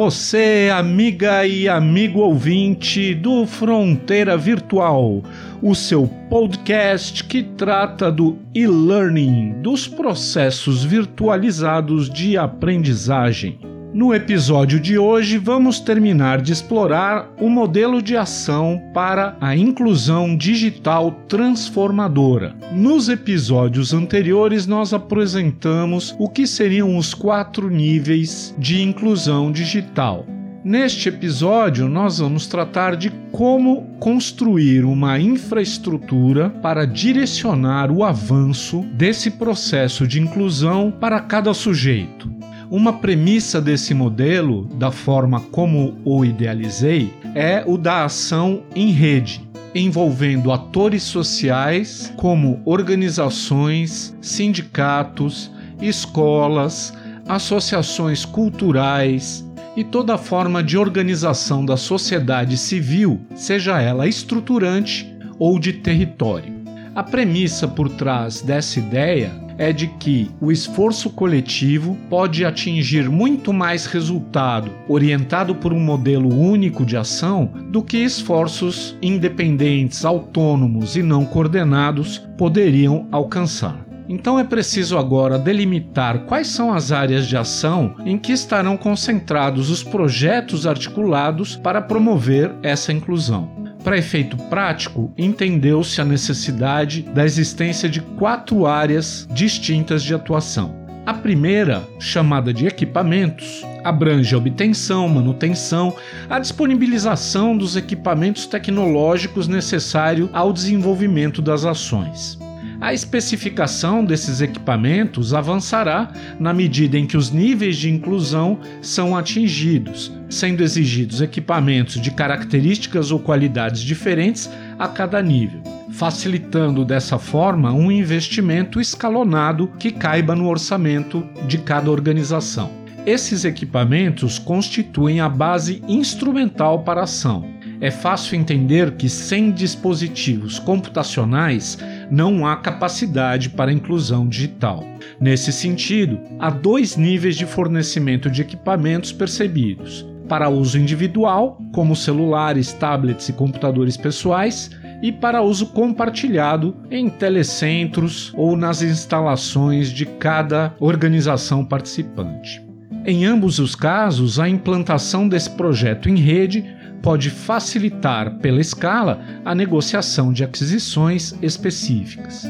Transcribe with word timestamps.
Você, 0.00 0.70
amiga 0.72 1.46
e 1.46 1.68
amigo 1.68 2.20
ouvinte 2.20 3.14
do 3.14 3.44
Fronteira 3.44 4.34
Virtual, 4.34 5.22
o 5.60 5.74
seu 5.74 6.08
podcast 6.30 7.22
que 7.24 7.42
trata 7.42 8.10
do 8.10 8.38
e-learning, 8.54 9.60
dos 9.60 9.86
processos 9.86 10.82
virtualizados 10.82 12.08
de 12.08 12.38
aprendizagem. 12.38 13.69
No 13.92 14.14
episódio 14.14 14.78
de 14.78 14.96
hoje, 14.96 15.36
vamos 15.36 15.80
terminar 15.80 16.40
de 16.40 16.52
explorar 16.52 17.28
o 17.40 17.50
modelo 17.50 18.00
de 18.00 18.16
ação 18.16 18.80
para 18.94 19.36
a 19.40 19.56
inclusão 19.56 20.36
digital 20.36 21.10
transformadora. 21.26 22.54
Nos 22.72 23.08
episódios 23.08 23.92
anteriores, 23.92 24.64
nós 24.64 24.94
apresentamos 24.94 26.14
o 26.20 26.28
que 26.28 26.46
seriam 26.46 26.96
os 26.96 27.12
quatro 27.12 27.68
níveis 27.68 28.54
de 28.56 28.80
inclusão 28.80 29.50
digital. 29.50 30.24
Neste 30.62 31.08
episódio, 31.08 31.88
nós 31.88 32.20
vamos 32.20 32.46
tratar 32.46 32.94
de 32.94 33.10
como 33.32 33.96
construir 33.98 34.84
uma 34.84 35.18
infraestrutura 35.18 36.48
para 36.48 36.84
direcionar 36.84 37.90
o 37.90 38.04
avanço 38.04 38.82
desse 38.92 39.32
processo 39.32 40.06
de 40.06 40.20
inclusão 40.20 40.92
para 40.92 41.18
cada 41.18 41.52
sujeito. 41.52 42.30
Uma 42.70 42.92
premissa 42.92 43.60
desse 43.60 43.92
modelo, 43.92 44.64
da 44.76 44.92
forma 44.92 45.40
como 45.40 45.98
o 46.04 46.24
idealizei, 46.24 47.12
é 47.34 47.64
o 47.66 47.76
da 47.76 48.04
ação 48.04 48.62
em 48.76 48.92
rede, 48.92 49.42
envolvendo 49.74 50.52
atores 50.52 51.02
sociais 51.02 52.12
como 52.16 52.62
organizações, 52.64 54.16
sindicatos, 54.20 55.50
escolas, 55.82 56.94
associações 57.26 58.24
culturais 58.24 59.44
e 59.76 59.82
toda 59.82 60.16
forma 60.16 60.62
de 60.62 60.78
organização 60.78 61.64
da 61.64 61.76
sociedade 61.76 62.56
civil, 62.56 63.20
seja 63.34 63.82
ela 63.82 64.06
estruturante 64.06 65.12
ou 65.40 65.58
de 65.58 65.72
território. 65.72 66.54
A 66.94 67.02
premissa 67.02 67.66
por 67.66 67.88
trás 67.88 68.42
dessa 68.42 68.78
ideia 68.78 69.32
é 69.60 69.74
de 69.74 69.88
que 69.88 70.30
o 70.40 70.50
esforço 70.50 71.10
coletivo 71.10 71.94
pode 72.08 72.46
atingir 72.46 73.10
muito 73.10 73.52
mais 73.52 73.84
resultado 73.84 74.70
orientado 74.88 75.54
por 75.54 75.70
um 75.70 75.78
modelo 75.78 76.34
único 76.34 76.82
de 76.82 76.96
ação 76.96 77.52
do 77.70 77.82
que 77.82 77.98
esforços 77.98 78.96
independentes, 79.02 80.02
autônomos 80.02 80.96
e 80.96 81.02
não 81.02 81.26
coordenados 81.26 82.26
poderiam 82.38 83.06
alcançar. 83.12 83.84
Então 84.08 84.38
é 84.40 84.44
preciso 84.44 84.96
agora 84.96 85.38
delimitar 85.38 86.20
quais 86.20 86.48
são 86.48 86.72
as 86.72 86.90
áreas 86.90 87.28
de 87.28 87.36
ação 87.36 87.94
em 88.06 88.16
que 88.16 88.32
estarão 88.32 88.78
concentrados 88.78 89.68
os 89.68 89.84
projetos 89.84 90.66
articulados 90.66 91.54
para 91.54 91.82
promover 91.82 92.50
essa 92.62 92.94
inclusão. 92.94 93.59
Para 93.82 93.96
efeito 93.96 94.36
prático, 94.36 95.12
entendeu-se 95.16 96.00
a 96.00 96.04
necessidade 96.04 97.02
da 97.02 97.24
existência 97.24 97.88
de 97.88 98.00
quatro 98.00 98.66
áreas 98.66 99.26
distintas 99.32 100.02
de 100.02 100.14
atuação. 100.14 100.74
A 101.06 101.14
primeira, 101.14 101.82
chamada 101.98 102.52
de 102.52 102.66
equipamentos, 102.66 103.64
abrange 103.82 104.34
a 104.34 104.38
obtenção, 104.38 105.08
manutenção, 105.08 105.96
a 106.28 106.38
disponibilização 106.38 107.56
dos 107.56 107.74
equipamentos 107.74 108.46
tecnológicos 108.46 109.48
necessários 109.48 110.28
ao 110.32 110.52
desenvolvimento 110.52 111.40
das 111.40 111.64
ações. 111.64 112.38
A 112.80 112.94
especificação 112.94 114.02
desses 114.02 114.40
equipamentos 114.40 115.34
avançará 115.34 116.10
na 116.38 116.54
medida 116.54 116.96
em 116.98 117.06
que 117.06 117.16
os 117.16 117.30
níveis 117.30 117.76
de 117.76 117.90
inclusão 117.90 118.58
são 118.80 119.14
atingidos, 119.14 120.10
sendo 120.30 120.62
exigidos 120.62 121.20
equipamentos 121.20 122.00
de 122.00 122.10
características 122.10 123.10
ou 123.10 123.18
qualidades 123.18 123.82
diferentes 123.82 124.48
a 124.78 124.88
cada 124.88 125.20
nível, 125.20 125.62
facilitando 125.90 126.82
dessa 126.82 127.18
forma 127.18 127.70
um 127.70 127.92
investimento 127.92 128.80
escalonado 128.80 129.70
que 129.78 129.90
caiba 129.90 130.34
no 130.34 130.48
orçamento 130.48 131.22
de 131.46 131.58
cada 131.58 131.90
organização. 131.90 132.70
Esses 133.04 133.44
equipamentos 133.44 134.38
constituem 134.38 135.20
a 135.20 135.28
base 135.28 135.82
instrumental 135.86 136.82
para 136.82 137.00
a 137.00 137.04
ação. 137.04 137.60
É 137.80 137.90
fácil 137.90 138.36
entender 138.38 138.92
que 138.92 139.08
sem 139.08 139.50
dispositivos 139.50 140.58
computacionais 140.58 141.78
não 142.10 142.46
há 142.46 142.56
capacidade 142.56 143.50
para 143.50 143.72
inclusão 143.72 144.28
digital. 144.28 144.84
Nesse 145.20 145.52
sentido, 145.52 146.18
há 146.38 146.50
dois 146.50 146.96
níveis 146.96 147.36
de 147.36 147.46
fornecimento 147.46 148.30
de 148.30 148.42
equipamentos 148.42 149.12
percebidos: 149.12 150.06
para 150.28 150.48
uso 150.48 150.78
individual, 150.78 151.60
como 151.72 151.96
celulares, 151.96 152.72
tablets 152.72 153.28
e 153.28 153.32
computadores 153.32 153.96
pessoais, 153.96 154.70
e 155.02 155.10
para 155.10 155.42
uso 155.42 155.66
compartilhado 155.66 156.76
em 156.90 157.08
telecentros 157.08 158.32
ou 158.36 158.56
nas 158.56 158.82
instalações 158.82 159.90
de 159.90 160.04
cada 160.04 160.74
organização 160.78 161.64
participante. 161.64 162.62
Em 163.06 163.24
ambos 163.24 163.58
os 163.58 163.74
casos, 163.74 164.38
a 164.38 164.46
implantação 164.46 165.26
desse 165.26 165.50
projeto 165.50 166.08
em 166.08 166.16
rede 166.16 166.64
pode 167.02 167.30
facilitar, 167.30 168.36
pela 168.38 168.60
escala, 168.60 169.20
a 169.44 169.54
negociação 169.54 170.32
de 170.32 170.44
aquisições 170.44 171.34
específicas. 171.42 172.46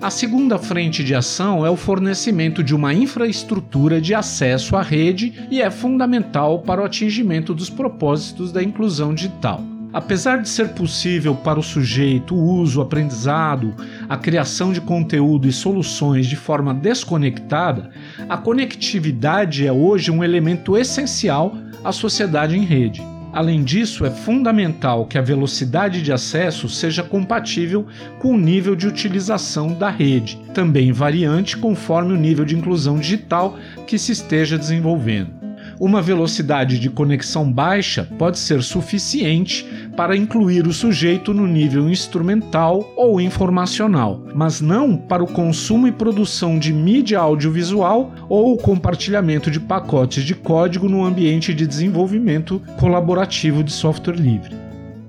A 0.00 0.10
segunda 0.10 0.58
frente 0.58 1.02
de 1.02 1.14
ação 1.14 1.64
é 1.64 1.70
o 1.70 1.76
fornecimento 1.76 2.62
de 2.62 2.74
uma 2.74 2.92
infraestrutura 2.92 4.00
de 4.00 4.14
acesso 4.14 4.76
à 4.76 4.82
rede 4.82 5.32
e 5.50 5.62
é 5.62 5.70
fundamental 5.70 6.60
para 6.60 6.82
o 6.82 6.84
atingimento 6.84 7.54
dos 7.54 7.70
propósitos 7.70 8.52
da 8.52 8.62
inclusão 8.62 9.14
digital. 9.14 9.71
Apesar 9.92 10.38
de 10.38 10.48
ser 10.48 10.70
possível 10.70 11.34
para 11.34 11.60
o 11.60 11.62
sujeito 11.62 12.34
o 12.34 12.42
uso, 12.42 12.80
o 12.80 12.82
aprendizado, 12.82 13.74
a 14.08 14.16
criação 14.16 14.72
de 14.72 14.80
conteúdo 14.80 15.46
e 15.46 15.52
soluções 15.52 16.26
de 16.26 16.34
forma 16.34 16.72
desconectada, 16.72 17.90
a 18.26 18.38
conectividade 18.38 19.66
é 19.66 19.72
hoje 19.72 20.10
um 20.10 20.24
elemento 20.24 20.78
essencial 20.78 21.54
à 21.84 21.92
sociedade 21.92 22.56
em 22.56 22.64
rede. 22.64 23.02
Além 23.34 23.62
disso, 23.62 24.04
é 24.04 24.10
fundamental 24.10 25.06
que 25.06 25.18
a 25.18 25.22
velocidade 25.22 26.02
de 26.02 26.12
acesso 26.12 26.68
seja 26.68 27.02
compatível 27.02 27.86
com 28.18 28.34
o 28.34 28.38
nível 28.38 28.74
de 28.74 28.86
utilização 28.86 29.72
da 29.74 29.90
rede, 29.90 30.38
também 30.54 30.92
variante 30.92 31.56
conforme 31.56 32.12
o 32.12 32.18
nível 32.18 32.44
de 32.44 32.56
inclusão 32.56 32.98
digital 32.98 33.58
que 33.86 33.98
se 33.98 34.12
esteja 34.12 34.58
desenvolvendo. 34.58 35.41
Uma 35.80 36.00
velocidade 36.00 36.78
de 36.78 36.90
conexão 36.90 37.50
baixa 37.50 38.08
pode 38.18 38.38
ser 38.38 38.62
suficiente 38.62 39.66
para 39.96 40.16
incluir 40.16 40.66
o 40.66 40.72
sujeito 40.72 41.34
no 41.34 41.46
nível 41.46 41.88
instrumental 41.88 42.92
ou 42.96 43.20
informacional, 43.20 44.22
mas 44.34 44.60
não 44.60 44.96
para 44.96 45.22
o 45.22 45.26
consumo 45.32 45.86
e 45.86 45.92
produção 45.92 46.58
de 46.58 46.72
mídia 46.72 47.18
audiovisual 47.18 48.12
ou 48.28 48.54
o 48.54 48.58
compartilhamento 48.58 49.50
de 49.50 49.60
pacotes 49.60 50.24
de 50.24 50.34
código 50.34 50.88
no 50.88 51.04
ambiente 51.04 51.52
de 51.52 51.66
desenvolvimento 51.66 52.60
colaborativo 52.78 53.62
de 53.62 53.72
software 53.72 54.16
livre. 54.16 54.62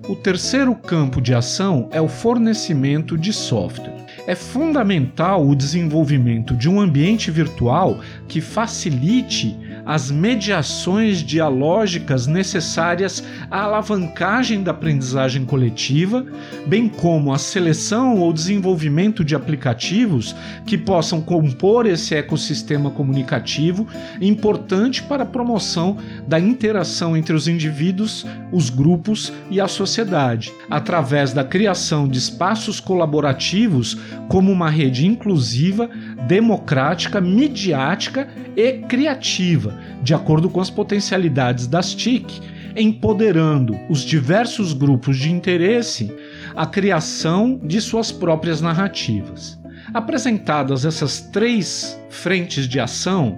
O 0.07 0.18
terceiro 0.18 0.75
campo 0.75 1.21
de 1.21 1.33
ação 1.33 1.88
é 1.92 2.01
o 2.01 2.10
fornecimento 2.10 3.18
de 3.18 3.31
software. 3.31 3.94
É 4.27 4.36
fundamental 4.36 5.48
o 5.48 5.56
desenvolvimento 5.56 6.56
de 6.56 6.69
um 6.69 6.80
ambiente 6.80 7.31
virtual 7.31 8.00
que 8.27 8.42
facilite 8.42 9.57
as 9.85 10.09
mediações 10.09 11.19
dialógicas 11.19 12.27
necessárias 12.27 13.24
à 13.50 13.62
alavancagem 13.62 14.63
da 14.63 14.71
aprendizagem 14.71 15.45
coletiva, 15.45 16.25
bem 16.65 16.88
como 16.88 17.33
a 17.33 17.38
seleção 17.38 18.19
ou 18.19 18.31
desenvolvimento 18.31 19.24
de 19.24 19.35
aplicativos 19.35 20.35
que 20.65 20.77
possam 20.77 21.21
compor 21.21 21.85
esse 21.85 22.15
ecossistema 22.15 22.89
comunicativo, 22.89 23.88
importante 24.21 25.03
para 25.03 25.24
a 25.24 25.27
promoção 25.27 25.97
da 26.27 26.39
interação 26.39 27.15
entre 27.15 27.36
os 27.36 27.47
indivíduos, 27.47 28.25
os 28.51 28.69
grupos 28.69 29.33
e 29.50 29.59
a 29.59 29.68
sociedade, 29.68 30.51
através 30.69 31.33
da 31.33 31.44
criação 31.44 32.07
de 32.07 32.18
espaços 32.18 32.79
colaborativos 32.79 33.97
como 34.27 34.51
uma 34.51 34.69
rede 34.69 35.06
inclusiva, 35.06 35.89
democrática, 36.27 37.19
midiática 37.19 38.27
e 38.56 38.74
criativa, 38.88 39.72
de 40.01 40.13
acordo 40.13 40.49
com 40.49 40.59
as 40.59 40.69
potencialidades 40.69 41.67
das 41.67 41.93
TIC, 41.93 42.41
empoderando 42.75 43.77
os 43.89 44.01
diversos 44.01 44.73
grupos 44.73 45.17
de 45.17 45.31
interesse 45.31 46.13
a 46.55 46.65
criação 46.65 47.59
de 47.63 47.79
suas 47.79 48.11
próprias 48.11 48.61
narrativas. 48.61 49.59
Apresentadas 49.93 50.85
essas 50.85 51.21
três 51.21 51.99
frentes 52.09 52.67
de 52.67 52.79
ação, 52.79 53.37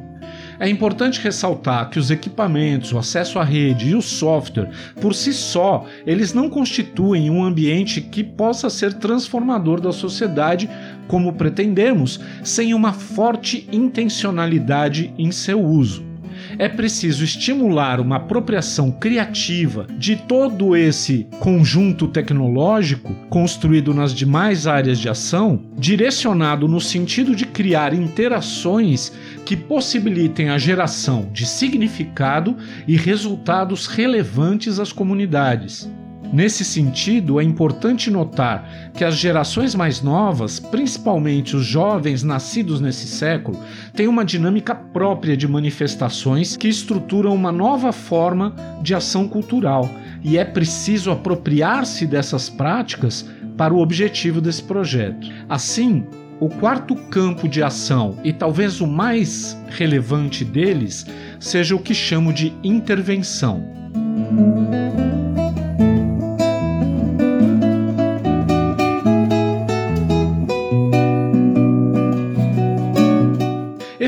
é 0.57 0.69
importante 0.69 1.19
ressaltar 1.19 1.89
que 1.89 1.99
os 1.99 2.09
equipamentos, 2.09 2.93
o 2.93 2.97
acesso 2.97 3.39
à 3.39 3.43
rede 3.43 3.89
e 3.89 3.95
o 3.95 4.01
software, 4.01 4.69
por 5.01 5.13
si 5.13 5.33
só, 5.33 5.85
eles 6.07 6.33
não 6.33 6.49
constituem 6.49 7.29
um 7.29 7.43
ambiente 7.43 7.99
que 7.99 8.23
possa 8.23 8.69
ser 8.69 8.93
transformador 8.93 9.81
da 9.81 9.91
sociedade 9.91 10.69
como 11.07 11.33
pretendemos, 11.33 12.21
sem 12.41 12.73
uma 12.73 12.93
forte 12.93 13.67
intencionalidade 13.71 15.13
em 15.17 15.29
seu 15.29 15.61
uso 15.61 16.14
é 16.57 16.67
preciso 16.67 17.23
estimular 17.23 17.99
uma 17.99 18.17
apropriação 18.17 18.91
criativa 18.91 19.87
de 19.97 20.15
todo 20.15 20.75
esse 20.75 21.27
conjunto 21.39 22.07
tecnológico 22.07 23.13
construído 23.29 23.93
nas 23.93 24.13
demais 24.13 24.67
áreas 24.67 24.99
de 24.99 25.09
ação, 25.09 25.63
direcionado 25.77 26.67
no 26.67 26.79
sentido 26.79 27.35
de 27.35 27.45
criar 27.45 27.93
interações 27.93 29.11
que 29.45 29.55
possibilitem 29.55 30.49
a 30.49 30.57
geração 30.57 31.29
de 31.31 31.45
significado 31.45 32.55
e 32.87 32.95
resultados 32.95 33.87
relevantes 33.87 34.79
às 34.79 34.91
comunidades. 34.91 35.89
Nesse 36.33 36.66
sentido, 36.66 37.39
é 37.39 37.44
importante 37.44 38.12
notar 38.12 38.92
que 38.94 39.04
as 39.04 39.16
gerações 39.16 39.75
mais 39.75 40.01
novas, 40.01 40.60
principalmente 40.60 41.56
os 41.56 41.66
jovens 41.66 42.24
nascidos 42.24 42.81
nesse 42.81 43.07
século, 43.07 43.60
têm 43.94 44.07
uma 44.07 44.25
dinâmica 44.25 44.75
própria 44.75 45.38
de 45.38 45.48
manifestações 45.48 46.57
que 46.57 46.68
estruturam 46.68 47.33
uma 47.33 47.51
nova 47.51 47.92
forma 47.92 48.54
de 48.81 48.94
ação 48.94 49.27
cultural, 49.27 49.89
e 50.24 50.38
é 50.38 50.44
preciso 50.44 51.12
apropriar-se 51.12 52.06
dessas 52.06 52.50
práticas 52.50 53.30
para 53.56 53.74
o 53.74 53.80
objetivo 53.80 54.42
desse 54.42 54.63
projeto. 54.63 55.30
Assim, 55.48 56.06
o 56.39 56.50
quarto 56.50 56.95
campo 56.95 57.48
de 57.48 57.63
ação, 57.63 58.18
e 58.24 58.33
talvez 58.33 58.81
o 58.81 58.88
mais 58.88 59.57
relevante 59.69 60.44
deles, 60.44 61.06
seja 61.39 61.75
o 61.75 61.80
que 61.80 61.94
chamo 61.94 62.33
de 62.33 62.54
intervenção. 62.63 63.63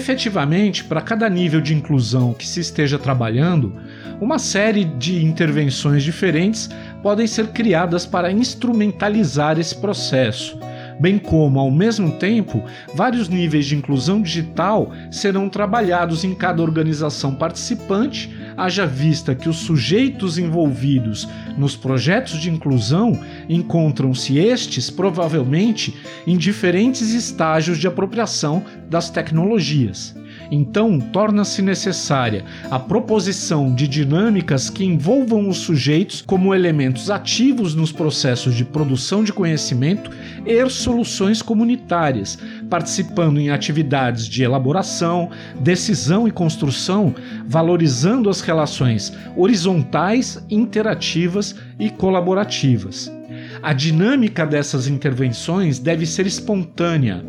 Efetivamente, 0.08 0.86
para 0.86 1.02
cada 1.02 1.30
nível 1.30 1.60
de 1.60 1.76
inclusão 1.76 2.34
que 2.34 2.48
se 2.48 2.62
esteja 2.62 2.98
trabalhando, 2.98 3.76
uma 4.22 4.40
série 4.40 4.86
de 4.86 5.22
intervenções 5.22 6.02
diferentes 6.02 6.70
podem 7.04 7.28
ser 7.28 7.48
criadas 7.48 8.06
para 8.06 8.32
instrumentalizar 8.32 9.60
esse 9.60 9.76
processo 9.76 10.58
bem 11.00 11.18
como, 11.18 11.60
ao 11.60 11.72
mesmo 11.72 12.14
tempo, 12.14 12.64
vários 12.94 13.30
níveis 13.30 13.66
de 13.66 13.76
inclusão 13.76 14.22
digital 14.22 14.92
serão 15.12 15.50
trabalhados 15.50 16.24
em 16.24 16.34
cada 16.34 16.62
organização 16.62 17.36
participante, 17.36 18.36
haja 18.56 18.86
vista 18.86 19.36
que 19.36 19.50
os 19.50 19.58
sujeitos 19.58 20.38
envolvidos 20.38 21.28
nos 21.58 21.76
projetos 21.76 22.40
de 22.40 22.50
inclusão 22.50 23.20
encontram-se 23.48 24.38
estes, 24.38 24.90
provavelmente, 24.90 25.96
em 26.26 26.38
diferentes 26.38 27.14
estágios 27.14 27.78
de 27.78 27.88
apropriação 27.88 28.64
das 28.90 29.10
tecnologias. 29.10 30.16
Então, 30.52 31.00
torna-se 31.00 31.62
necessária 31.62 32.46
a 32.70 32.80
proposição 32.80 33.74
de 33.74 33.88
dinâmicas 33.88 34.70
que 34.70 34.86
envolvam 34.86 35.50
os 35.50 35.58
sujeitos 35.58 36.22
como 36.22 36.54
elementos 36.54 37.10
ativos 37.10 37.76
nos 37.76 37.92
processos 37.92 38.56
de 38.56 38.64
produção 38.64 39.24
de 39.24 39.34
conhecimento 39.34 40.12
e 40.46 40.68
soluções 40.70 41.42
comunitárias, 41.42 42.38
participando 42.70 43.40
em 43.40 43.50
atividades 43.50 44.28
de 44.28 44.44
elaboração, 44.44 45.30
decisão 45.60 46.28
e 46.28 46.32
construção, 46.32 47.14
valorizando 47.46 48.30
as 48.30 48.42
relações 48.42 49.14
horizontais, 49.36 50.44
interativas 50.50 51.56
e 51.80 51.90
colaborativas. 51.90 53.17
A 53.62 53.74
dinâmica 53.74 54.46
dessas 54.46 54.88
intervenções 54.88 55.80
deve 55.80 56.06
ser 56.06 56.26
espontânea, 56.26 57.24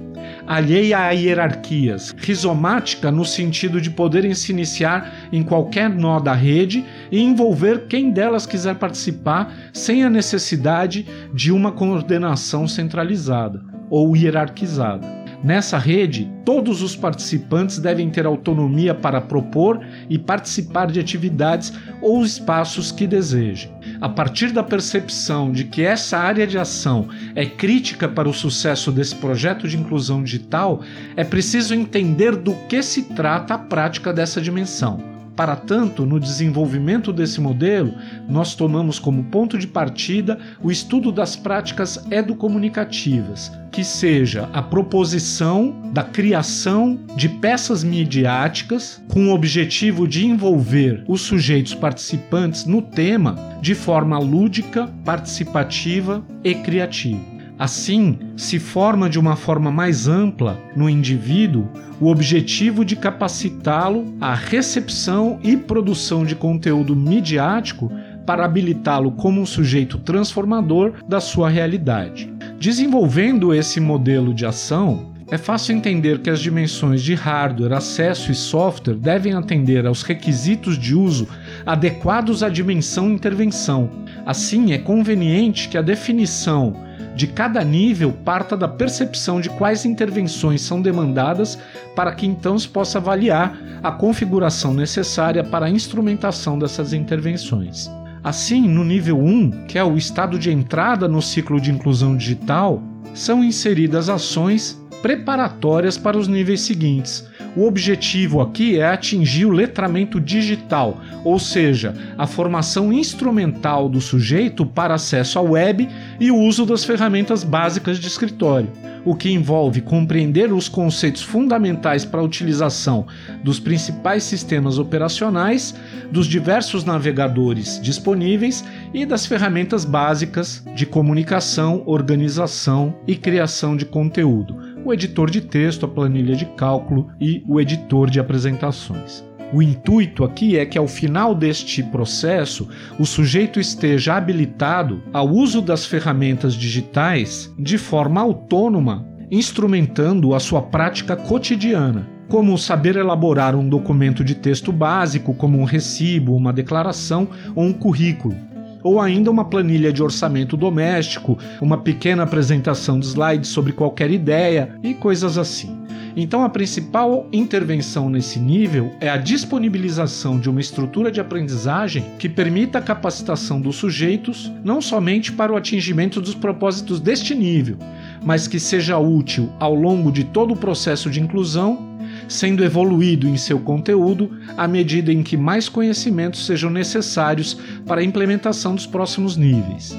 alheia 0.47 0.99
a 0.99 1.11
hierarquias, 1.11 2.15
rizomática 2.19 3.11
no 3.11 3.25
sentido 3.25 3.81
de 3.81 3.91
poderem 3.91 4.35
se 4.35 4.53
iniciar 4.53 5.29
em 5.33 5.43
qualquer 5.43 5.89
nó 5.89 6.21
da 6.21 6.35
rede 6.35 6.85
e 7.11 7.21
envolver 7.21 7.87
quem 7.89 8.11
delas 8.11 8.47
quiser 8.47 8.75
participar 8.77 9.53
sem 9.73 10.05
a 10.05 10.11
necessidade 10.11 11.07
de 11.33 11.51
uma 11.51 11.73
coordenação 11.73 12.69
centralizada 12.69 13.63
ou 13.91 14.17
hierarquizada. 14.17 15.18
Nessa 15.43 15.79
rede, 15.79 16.29
todos 16.45 16.83
os 16.83 16.97
participantes 16.97 17.79
devem 17.79 18.11
ter 18.11 18.27
autonomia 18.27 18.93
para 18.93 19.21
propor 19.21 19.81
e 20.11 20.19
participar 20.19 20.91
de 20.91 20.99
atividades 20.99 21.73
ou 22.03 22.25
espaços 22.25 22.91
que 22.91 23.07
desejem. 23.07 23.71
A 24.01 24.09
partir 24.09 24.51
da 24.51 24.65
percepção 24.65 25.53
de 25.53 25.65
que 25.65 25.83
essa 25.83 26.19
área 26.19 26.47
de 26.47 26.59
ação 26.59 27.09
é 27.37 27.47
crítica 27.47 28.09
para 28.09 28.29
o 28.29 28.35
sucesso 28.35 28.91
desse 28.91 29.15
projeto 29.15 29.69
de 29.69 29.77
inclusão 29.77 30.25
digital, 30.25 30.83
é 31.15 31.23
preciso 31.23 31.73
entender 31.73 32.35
do 32.35 32.55
que 32.69 32.83
se 32.83 33.05
trata 33.15 33.55
a 33.55 33.59
prática 33.59 34.13
dessa 34.13 34.41
dimensão. 34.41 35.18
Para 35.39 35.55
tanto, 35.55 36.05
no 36.05 36.19
desenvolvimento 36.19 37.13
desse 37.13 37.41
modelo, 37.41 37.95
nós 38.29 38.57
tomamos 38.57 38.99
como 38.99 39.23
ponto 39.23 39.57
de 39.57 39.69
partida 39.69 40.37
o 40.61 40.69
estudo 40.69 41.13
das 41.13 41.37
práticas 41.37 42.05
educomunicativas, 42.11 43.53
que 43.71 43.85
seja 43.85 44.49
a 44.53 44.61
proposição 44.61 45.81
da 45.93 46.03
criação 46.03 46.99
de 47.15 47.29
peças 47.29 47.85
midiáticas 47.85 49.01
com 49.07 49.29
o 49.29 49.33
objetivo 49.33 50.09
de 50.09 50.27
envolver 50.27 51.05
os 51.07 51.21
sujeitos 51.21 51.73
participantes 51.73 52.65
no 52.65 52.83
tema 52.83 53.37
de 53.61 53.77
forma 53.77 54.19
lúdica, 54.19 54.93
participativa 55.05 56.21
e 56.43 56.53
criativa. 56.53 57.38
Assim, 57.59 58.19
se 58.37 58.59
forma 58.59 59.11
de 59.11 59.19
uma 59.19 59.35
forma 59.35 59.71
mais 59.71 60.07
ampla 60.07 60.57
no 60.77 60.89
indivíduo 60.89 61.69
o 62.01 62.07
objetivo 62.07 62.85
de 62.85 62.95
capacitá-lo 62.95 64.05
à 64.21 64.33
recepção 64.33 65.41
e 65.43 65.57
produção 65.57 66.25
de 66.25 66.37
conteúdo 66.37 66.95
midiático 66.95 67.91
para 68.25 68.45
habilitá-lo 68.45 69.11
como 69.13 69.41
um 69.41 69.47
sujeito 69.47 69.99
transformador 69.99 70.93
da 71.09 71.19
sua 71.19 71.49
realidade. 71.49 72.33
Desenvolvendo 72.61 73.53
esse 73.53 73.81
modelo 73.81 74.33
de 74.33 74.47
ação, 74.47 75.13
é 75.31 75.37
fácil 75.37 75.77
entender 75.77 76.21
que 76.21 76.31
as 76.31 76.41
dimensões 76.41 77.03
de 77.03 77.15
hardware, 77.15 77.75
acesso 77.75 78.33
e 78.33 78.35
software 78.35 78.95
devem 78.95 79.35
atender 79.35 79.87
aos 79.87 80.03
requisitos 80.03 80.79
de 80.79 80.95
uso 80.95 81.29
adequados 81.67 82.43
à 82.43 82.49
dimensão 82.49 83.11
intervenção. 83.11 83.91
Assim, 84.25 84.73
é 84.73 84.79
conveniente 84.79 85.69
que 85.69 85.77
a 85.77 85.83
definição 85.83 86.83
de 87.15 87.27
cada 87.27 87.63
nível 87.63 88.13
parta 88.13 88.57
da 88.57 88.69
percepção 88.69 89.41
de 89.41 89.51
quais 89.51 89.85
intervenções 89.85 90.63
são 90.63 90.81
demandadas 90.81 91.59
para 91.95 92.15
que 92.15 92.27
então 92.27 92.59
se 92.59 92.69
possa 92.69 92.99
avaliar 92.99 93.59
a 93.83 93.91
configuração 93.93 94.73
necessária 94.73 95.45
para 95.45 95.67
a 95.67 95.71
instrumentação 95.71 96.59
dessas 96.59 96.93
intervenções. 96.93 97.91
Assim, 98.25 98.67
no 98.67 98.85
nível 98.85 99.19
1, 99.19 99.67
que 99.67 99.79
é 99.79 99.85
o 99.85 99.97
estado 99.97 100.39
de 100.39 100.51
entrada 100.51 101.07
no 101.07 101.21
ciclo 101.21 101.61
de 101.61 101.71
inclusão 101.71 102.17
digital, 102.17 102.83
são 103.15 103.43
inseridas 103.45 104.09
ações 104.09 104.81
preparatórias 105.03 105.97
para 105.97 106.19
os 106.19 106.29
níveis 106.29 106.61
seguintes, 106.61 107.27
o 107.57 107.67
objetivo 107.67 108.41
aqui 108.41 108.79
é 108.79 108.87
atingir 108.87 109.47
o 109.47 109.51
letramento 109.51 110.21
digital, 110.21 111.01
ou 111.25 111.39
seja, 111.39 111.95
a 112.17 112.27
formação 112.27 112.93
instrumental 112.93 113.89
do 113.89 114.01
sujeito 114.01 114.65
para 114.65 114.95
acesso 114.95 115.39
à 115.39 115.43
web 115.43 115.89
e 116.21 116.31
o 116.31 116.37
uso 116.37 116.65
das 116.65 116.85
ferramentas 116.85 117.43
básicas 117.43 117.99
de 117.99 118.07
escritório. 118.07 118.71
o 119.05 119.15
que 119.15 119.31
envolve 119.31 119.81
compreender 119.81 120.53
os 120.53 120.69
conceitos 120.69 121.23
fundamentais 121.23 122.05
para 122.05 122.21
a 122.21 122.23
utilização 122.23 123.07
dos 123.43 123.59
principais 123.59 124.23
sistemas 124.23 124.79
operacionais, 124.79 125.75
dos 126.11 126.27
diversos 126.27 126.85
navegadores 126.85 127.81
disponíveis 127.81 128.63
e 128.93 129.07
das 129.07 129.25
ferramentas 129.25 129.85
básicas 129.85 130.63
de 130.75 130.85
comunicação, 130.85 131.83
organização 131.87 132.97
e 133.07 133.17
criação 133.17 133.77
de 133.77 133.87
conteúdo, 133.87 134.68
o 134.89 134.93
editor 134.95 135.31
de 135.31 135.43
texto, 135.43 135.85
a 135.85 135.89
planilha 135.89 136.35
de 136.35 136.47
cálculo 136.47 137.11
e 137.21 137.43
o 137.47 137.61
editor 137.61 138.09
de 138.09 138.19
apresentações. 138.19 139.23
O 139.53 139.63
intuito 139.63 140.25
aqui 140.25 140.57
é 140.57 140.65
que 140.65 140.79
ao 140.79 140.89
final 140.89 141.35
deste 141.35 141.83
processo 141.83 142.69
o 142.99 143.05
sujeito 143.05 143.61
esteja 143.61 144.17
habilitado 144.17 145.03
ao 145.13 145.29
uso 145.29 145.61
das 145.61 145.85
ferramentas 145.85 146.55
digitais 146.55 147.53
de 147.59 147.77
forma 147.77 148.21
autônoma, 148.21 149.07
instrumentando 149.31 150.35
a 150.35 150.41
sua 150.41 150.63
prática 150.63 151.15
cotidiana, 151.15 152.09
como 152.27 152.57
saber 152.57 152.97
elaborar 152.97 153.55
um 153.55 153.69
documento 153.69 154.25
de 154.25 154.35
texto 154.35 154.73
básico, 154.73 155.35
como 155.35 155.59
um 155.59 155.65
recibo, 155.65 156.35
uma 156.35 156.53
declaração 156.53 157.29
ou 157.55 157.65
um 157.65 157.75
currículo 157.75 158.48
ou 158.83 159.01
ainda 159.01 159.31
uma 159.31 159.45
planilha 159.45 159.93
de 159.93 160.03
orçamento 160.03 160.57
doméstico, 160.57 161.39
uma 161.61 161.79
pequena 161.79 162.23
apresentação 162.23 162.99
de 162.99 163.07
slides 163.07 163.51
sobre 163.51 163.73
qualquer 163.73 164.11
ideia 164.11 164.77
e 164.83 164.95
coisas 164.95 165.39
assim. 165.39 165.79
Então, 166.17 166.43
a 166.43 166.49
principal 166.49 167.29
intervenção 167.33 168.11
nesse 168.11 168.41
nível 168.41 168.93
é 169.01 169.09
a 169.09 169.17
disponibilização 169.17 170.41
de 170.41 170.51
uma 170.51 170.61
estrutura 170.61 171.13
de 171.13 171.21
aprendizagem 171.21 172.05
que 172.19 172.29
permita 172.29 172.79
a 172.79 172.83
capacitação 172.83 173.61
dos 173.61 173.77
sujeitos 173.77 174.53
não 174.65 174.81
somente 174.81 175.31
para 175.31 175.53
o 175.53 175.57
atingimento 175.57 176.21
dos 176.21 176.35
propósitos 176.35 176.99
deste 176.99 177.37
nível, 177.37 177.77
mas 178.25 178.49
que 178.49 178.59
seja 178.59 178.99
útil 178.99 179.49
ao 179.61 179.75
longo 179.75 180.11
de 180.11 180.25
todo 180.25 180.55
o 180.55 180.57
processo 180.57 181.09
de 181.09 181.21
inclusão 181.21 181.87
sendo 182.29 182.65
evoluído 182.65 183.27
em 183.27 183.37
seu 183.37 183.59
conteúdo 183.59 184.31
à 184.57 184.69
medida 184.69 185.13
em 185.13 185.23
que 185.23 185.37
mais 185.37 185.69
conhecimentos 185.69 186.47
sejam 186.47 186.71
necessários 186.71 187.59
para 187.87 188.01
a 188.01 188.05
implementação 188.05 188.75
dos 188.75 188.87
próximos 188.87 189.37
níveis. 189.37 189.97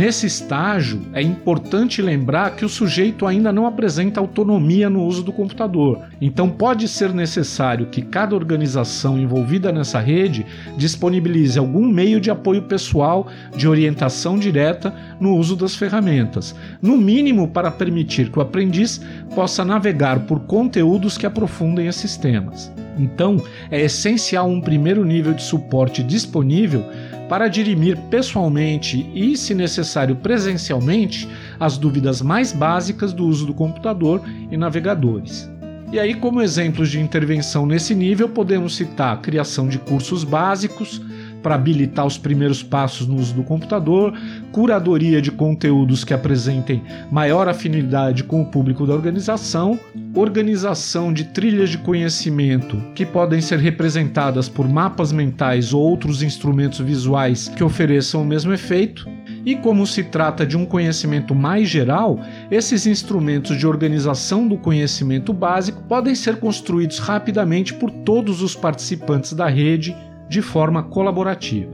Nesse 0.00 0.26
estágio, 0.26 1.02
é 1.12 1.20
importante 1.20 2.00
lembrar 2.00 2.56
que 2.56 2.64
o 2.64 2.70
sujeito 2.70 3.26
ainda 3.26 3.52
não 3.52 3.66
apresenta 3.66 4.18
autonomia 4.18 4.88
no 4.88 5.04
uso 5.04 5.22
do 5.22 5.30
computador, 5.30 6.08
então 6.22 6.48
pode 6.48 6.88
ser 6.88 7.12
necessário 7.12 7.84
que 7.84 8.00
cada 8.00 8.34
organização 8.34 9.18
envolvida 9.18 9.70
nessa 9.70 10.00
rede 10.00 10.46
disponibilize 10.74 11.58
algum 11.58 11.86
meio 11.86 12.18
de 12.18 12.30
apoio 12.30 12.62
pessoal 12.62 13.28
de 13.54 13.68
orientação 13.68 14.38
direta 14.38 14.94
no 15.20 15.36
uso 15.36 15.54
das 15.54 15.76
ferramentas, 15.76 16.56
no 16.80 16.96
mínimo 16.96 17.48
para 17.48 17.70
permitir 17.70 18.30
que 18.30 18.38
o 18.38 18.42
aprendiz 18.42 19.02
possa 19.34 19.66
navegar 19.66 20.20
por 20.20 20.40
conteúdos 20.46 21.18
que 21.18 21.26
aprofundem 21.26 21.88
esses 21.88 22.16
temas. 22.16 22.72
Então, 22.98 23.36
é 23.70 23.82
essencial 23.82 24.48
um 24.48 24.62
primeiro 24.62 25.04
nível 25.04 25.34
de 25.34 25.42
suporte 25.42 26.02
disponível 26.02 26.84
para 27.30 27.46
dirimir 27.46 27.96
pessoalmente 28.10 29.08
e, 29.14 29.36
se 29.36 29.54
necessário, 29.54 30.16
presencialmente 30.16 31.28
as 31.60 31.78
dúvidas 31.78 32.20
mais 32.20 32.52
básicas 32.52 33.12
do 33.12 33.24
uso 33.24 33.46
do 33.46 33.54
computador 33.54 34.20
e 34.50 34.56
navegadores. 34.56 35.48
E 35.92 36.00
aí, 36.00 36.12
como 36.14 36.42
exemplos 36.42 36.90
de 36.90 36.98
intervenção 36.98 37.64
nesse 37.64 37.94
nível, 37.94 38.28
podemos 38.28 38.74
citar 38.74 39.14
a 39.14 39.16
criação 39.16 39.68
de 39.68 39.78
cursos 39.78 40.24
básicos, 40.24 41.00
para 41.42 41.54
habilitar 41.54 42.06
os 42.06 42.18
primeiros 42.18 42.62
passos 42.62 43.06
no 43.06 43.16
uso 43.16 43.34
do 43.34 43.42
computador, 43.42 44.12
curadoria 44.52 45.20
de 45.20 45.30
conteúdos 45.30 46.04
que 46.04 46.14
apresentem 46.14 46.82
maior 47.10 47.48
afinidade 47.48 48.24
com 48.24 48.42
o 48.42 48.46
público 48.46 48.86
da 48.86 48.94
organização, 48.94 49.78
organização 50.14 51.12
de 51.12 51.24
trilhas 51.24 51.70
de 51.70 51.78
conhecimento 51.78 52.82
que 52.94 53.06
podem 53.06 53.40
ser 53.40 53.58
representadas 53.58 54.48
por 54.48 54.68
mapas 54.68 55.12
mentais 55.12 55.72
ou 55.72 55.82
outros 55.82 56.22
instrumentos 56.22 56.80
visuais 56.80 57.48
que 57.48 57.64
ofereçam 57.64 58.22
o 58.22 58.26
mesmo 58.26 58.52
efeito. 58.52 59.08
E 59.44 59.56
como 59.56 59.86
se 59.86 60.04
trata 60.04 60.44
de 60.44 60.56
um 60.56 60.66
conhecimento 60.66 61.34
mais 61.34 61.66
geral, 61.68 62.20
esses 62.50 62.86
instrumentos 62.86 63.56
de 63.56 63.66
organização 63.66 64.46
do 64.46 64.58
conhecimento 64.58 65.32
básico 65.32 65.82
podem 65.84 66.14
ser 66.14 66.36
construídos 66.36 66.98
rapidamente 66.98 67.72
por 67.72 67.90
todos 67.90 68.42
os 68.42 68.54
participantes 68.54 69.32
da 69.32 69.48
rede 69.48 69.96
de 70.30 70.40
forma 70.40 70.84
colaborativa. 70.84 71.72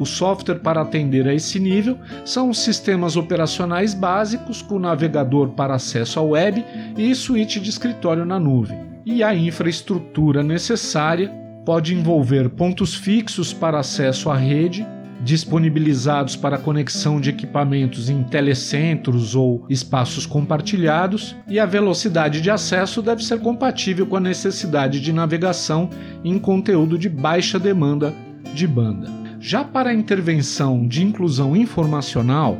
O 0.00 0.04
software 0.04 0.58
para 0.58 0.80
atender 0.80 1.28
a 1.28 1.34
esse 1.34 1.60
nível 1.60 1.96
são 2.24 2.50
os 2.50 2.58
sistemas 2.58 3.16
operacionais 3.16 3.94
básicos 3.94 4.60
com 4.60 4.76
navegador 4.76 5.50
para 5.50 5.74
acesso 5.74 6.18
à 6.18 6.22
web 6.22 6.64
e 6.98 7.14
suíte 7.14 7.60
de 7.60 7.70
escritório 7.70 8.24
na 8.24 8.40
nuvem. 8.40 8.76
E 9.06 9.22
a 9.22 9.32
infraestrutura 9.32 10.42
necessária 10.42 11.30
pode 11.64 11.94
envolver 11.94 12.48
pontos 12.48 12.92
fixos 12.92 13.52
para 13.52 13.78
acesso 13.78 14.30
à 14.30 14.36
rede, 14.36 14.84
disponibilizados 15.22 16.34
para 16.34 16.58
conexão 16.58 17.20
de 17.20 17.30
equipamentos 17.30 18.08
em 18.08 18.22
telecentros 18.22 19.34
ou 19.34 19.64
espaços 19.68 20.26
compartilhados, 20.26 21.36
e 21.48 21.58
a 21.58 21.66
velocidade 21.66 22.40
de 22.40 22.50
acesso 22.50 23.02
deve 23.02 23.22
ser 23.22 23.40
compatível 23.40 24.06
com 24.06 24.16
a 24.16 24.20
necessidade 24.20 25.00
de 25.00 25.12
navegação 25.12 25.90
em 26.24 26.38
conteúdo 26.38 26.98
de 26.98 27.08
baixa 27.08 27.58
demanda 27.58 28.14
de 28.54 28.66
banda. 28.66 29.10
Já 29.38 29.64
para 29.64 29.90
a 29.90 29.94
intervenção 29.94 30.86
de 30.86 31.02
inclusão 31.02 31.56
informacional, 31.56 32.58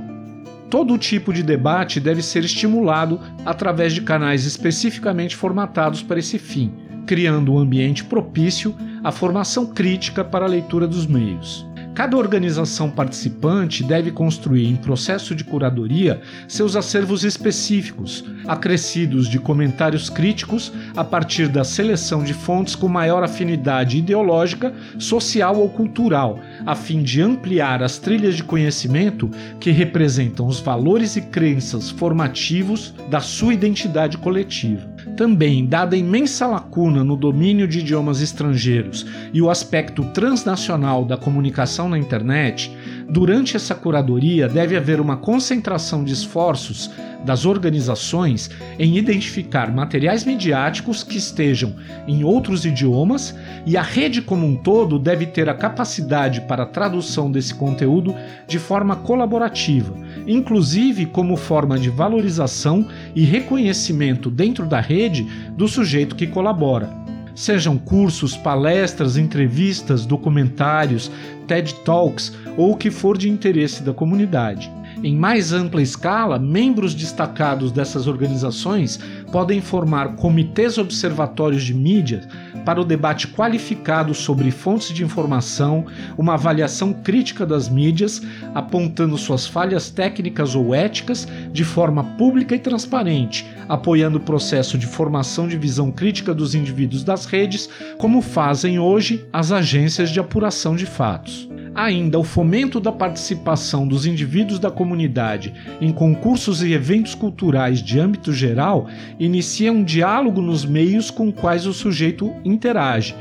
todo 0.70 0.96
tipo 0.96 1.32
de 1.32 1.42
debate 1.42 2.00
deve 2.00 2.22
ser 2.22 2.44
estimulado 2.44 3.20
através 3.44 3.92
de 3.92 4.00
canais 4.00 4.46
especificamente 4.46 5.36
formatados 5.36 6.02
para 6.02 6.18
esse 6.18 6.38
fim, 6.38 6.72
criando 7.06 7.52
um 7.52 7.58
ambiente 7.58 8.04
propício 8.04 8.74
à 9.02 9.10
formação 9.10 9.66
crítica 9.66 10.24
para 10.24 10.44
a 10.44 10.48
leitura 10.48 10.86
dos 10.86 11.06
meios. 11.06 11.69
Cada 11.94 12.16
organização 12.16 12.88
participante 12.88 13.82
deve 13.82 14.10
construir, 14.10 14.66
em 14.66 14.76
processo 14.76 15.34
de 15.34 15.42
curadoria, 15.42 16.20
seus 16.46 16.76
acervos 16.76 17.24
específicos, 17.24 18.24
acrescidos 18.46 19.28
de 19.28 19.38
comentários 19.38 20.08
críticos 20.08 20.72
a 20.96 21.02
partir 21.02 21.48
da 21.48 21.64
seleção 21.64 22.22
de 22.22 22.32
fontes 22.32 22.74
com 22.74 22.88
maior 22.88 23.24
afinidade 23.24 23.98
ideológica, 23.98 24.72
social 24.98 25.58
ou 25.58 25.68
cultural, 25.68 26.38
a 26.64 26.74
fim 26.74 27.02
de 27.02 27.20
ampliar 27.20 27.82
as 27.82 27.98
trilhas 27.98 28.36
de 28.36 28.44
conhecimento 28.44 29.28
que 29.58 29.70
representam 29.70 30.46
os 30.46 30.60
valores 30.60 31.16
e 31.16 31.20
crenças 31.20 31.90
formativos 31.90 32.94
da 33.10 33.20
sua 33.20 33.52
identidade 33.52 34.16
coletiva. 34.16 34.88
Também, 35.16 35.66
dada 35.66 35.96
a 35.96 35.98
imensa 35.98 36.46
lacuna 36.46 37.04
no 37.04 37.16
domínio 37.16 37.68
de 37.68 37.80
idiomas 37.80 38.20
estrangeiros 38.20 39.06
e 39.32 39.42
o 39.42 39.50
aspecto 39.50 40.04
transnacional 40.12 41.04
da 41.04 41.16
comunicação 41.16 41.88
na 41.88 41.98
internet, 41.98 42.74
durante 43.10 43.56
essa 43.56 43.74
curadoria 43.74 44.48
deve 44.48 44.76
haver 44.76 45.00
uma 45.00 45.16
concentração 45.16 46.04
de 46.04 46.12
esforços 46.12 46.90
das 47.24 47.44
organizações 47.44 48.50
em 48.78 48.96
identificar 48.96 49.70
materiais 49.70 50.24
midiáticos 50.24 51.02
que 51.02 51.18
estejam 51.18 51.74
em 52.06 52.24
outros 52.24 52.64
idiomas 52.64 53.34
e 53.66 53.76
a 53.76 53.82
rede 53.82 54.22
como 54.22 54.46
um 54.46 54.56
todo 54.56 54.98
deve 54.98 55.26
ter 55.26 55.48
a 55.48 55.54
capacidade 55.54 56.40
para 56.42 56.62
a 56.62 56.66
tradução 56.66 57.30
desse 57.30 57.54
conteúdo 57.54 58.14
de 58.46 58.58
forma 58.58 58.96
colaborativa, 58.96 59.94
inclusive 60.26 61.06
como 61.06 61.36
forma 61.36 61.78
de 61.78 61.90
valorização 61.90 62.86
e 63.14 63.24
reconhecimento 63.24 64.30
dentro 64.30 64.64
da 64.64 64.80
rede 64.80 65.26
do 65.56 65.68
sujeito 65.68 66.16
que 66.16 66.26
colabora. 66.26 67.09
Sejam 67.34 67.78
cursos, 67.78 68.36
palestras, 68.36 69.16
entrevistas, 69.16 70.04
documentários, 70.04 71.10
TED 71.46 71.74
Talks 71.84 72.32
ou 72.56 72.72
o 72.72 72.76
que 72.76 72.90
for 72.90 73.16
de 73.16 73.28
interesse 73.28 73.82
da 73.82 73.92
comunidade. 73.92 74.70
Em 75.02 75.16
mais 75.16 75.52
ampla 75.52 75.80
escala, 75.80 76.38
membros 76.38 76.94
destacados 76.94 77.72
dessas 77.72 78.06
organizações 78.06 79.00
podem 79.30 79.60
formar 79.60 80.16
comitês 80.16 80.78
observatórios 80.78 81.62
de 81.62 81.74
mídia 81.74 82.22
para 82.64 82.80
o 82.80 82.84
debate 82.84 83.28
qualificado 83.28 84.14
sobre 84.14 84.50
fontes 84.50 84.92
de 84.92 85.02
informação, 85.04 85.86
uma 86.18 86.34
avaliação 86.34 86.92
crítica 86.92 87.46
das 87.46 87.68
mídias, 87.68 88.22
apontando 88.54 89.16
suas 89.16 89.46
falhas 89.46 89.90
técnicas 89.90 90.54
ou 90.54 90.74
éticas 90.74 91.26
de 91.52 91.64
forma 91.64 92.04
pública 92.04 92.54
e 92.54 92.58
transparente, 92.58 93.46
apoiando 93.68 94.18
o 94.18 94.22
processo 94.22 94.76
de 94.76 94.86
formação 94.86 95.48
de 95.48 95.56
visão 95.56 95.90
crítica 95.90 96.34
dos 96.34 96.54
indivíduos 96.54 97.02
das 97.02 97.24
redes, 97.24 97.68
como 97.98 98.20
fazem 98.20 98.78
hoje 98.78 99.24
as 99.32 99.52
agências 99.52 100.10
de 100.10 100.20
apuração 100.20 100.76
de 100.76 100.86
fatos. 100.86 101.48
Ainda 101.74 102.18
o 102.18 102.24
fomento 102.24 102.80
da 102.80 102.90
participação 102.90 103.86
dos 103.86 104.04
indivíduos 104.04 104.58
da 104.58 104.70
comunidade 104.70 105.54
em 105.80 105.92
concursos 105.92 106.62
e 106.62 106.72
eventos 106.72 107.14
culturais 107.14 107.80
de 107.80 107.98
âmbito 107.98 108.32
geral 108.32 108.88
inicia 109.20 109.70
um 109.70 109.84
diálogo 109.84 110.40
nos 110.40 110.64
meios 110.64 111.10
com 111.10 111.30
quais 111.30 111.66
o 111.66 111.74
sujeito 111.74 112.34
interage, 112.44 113.14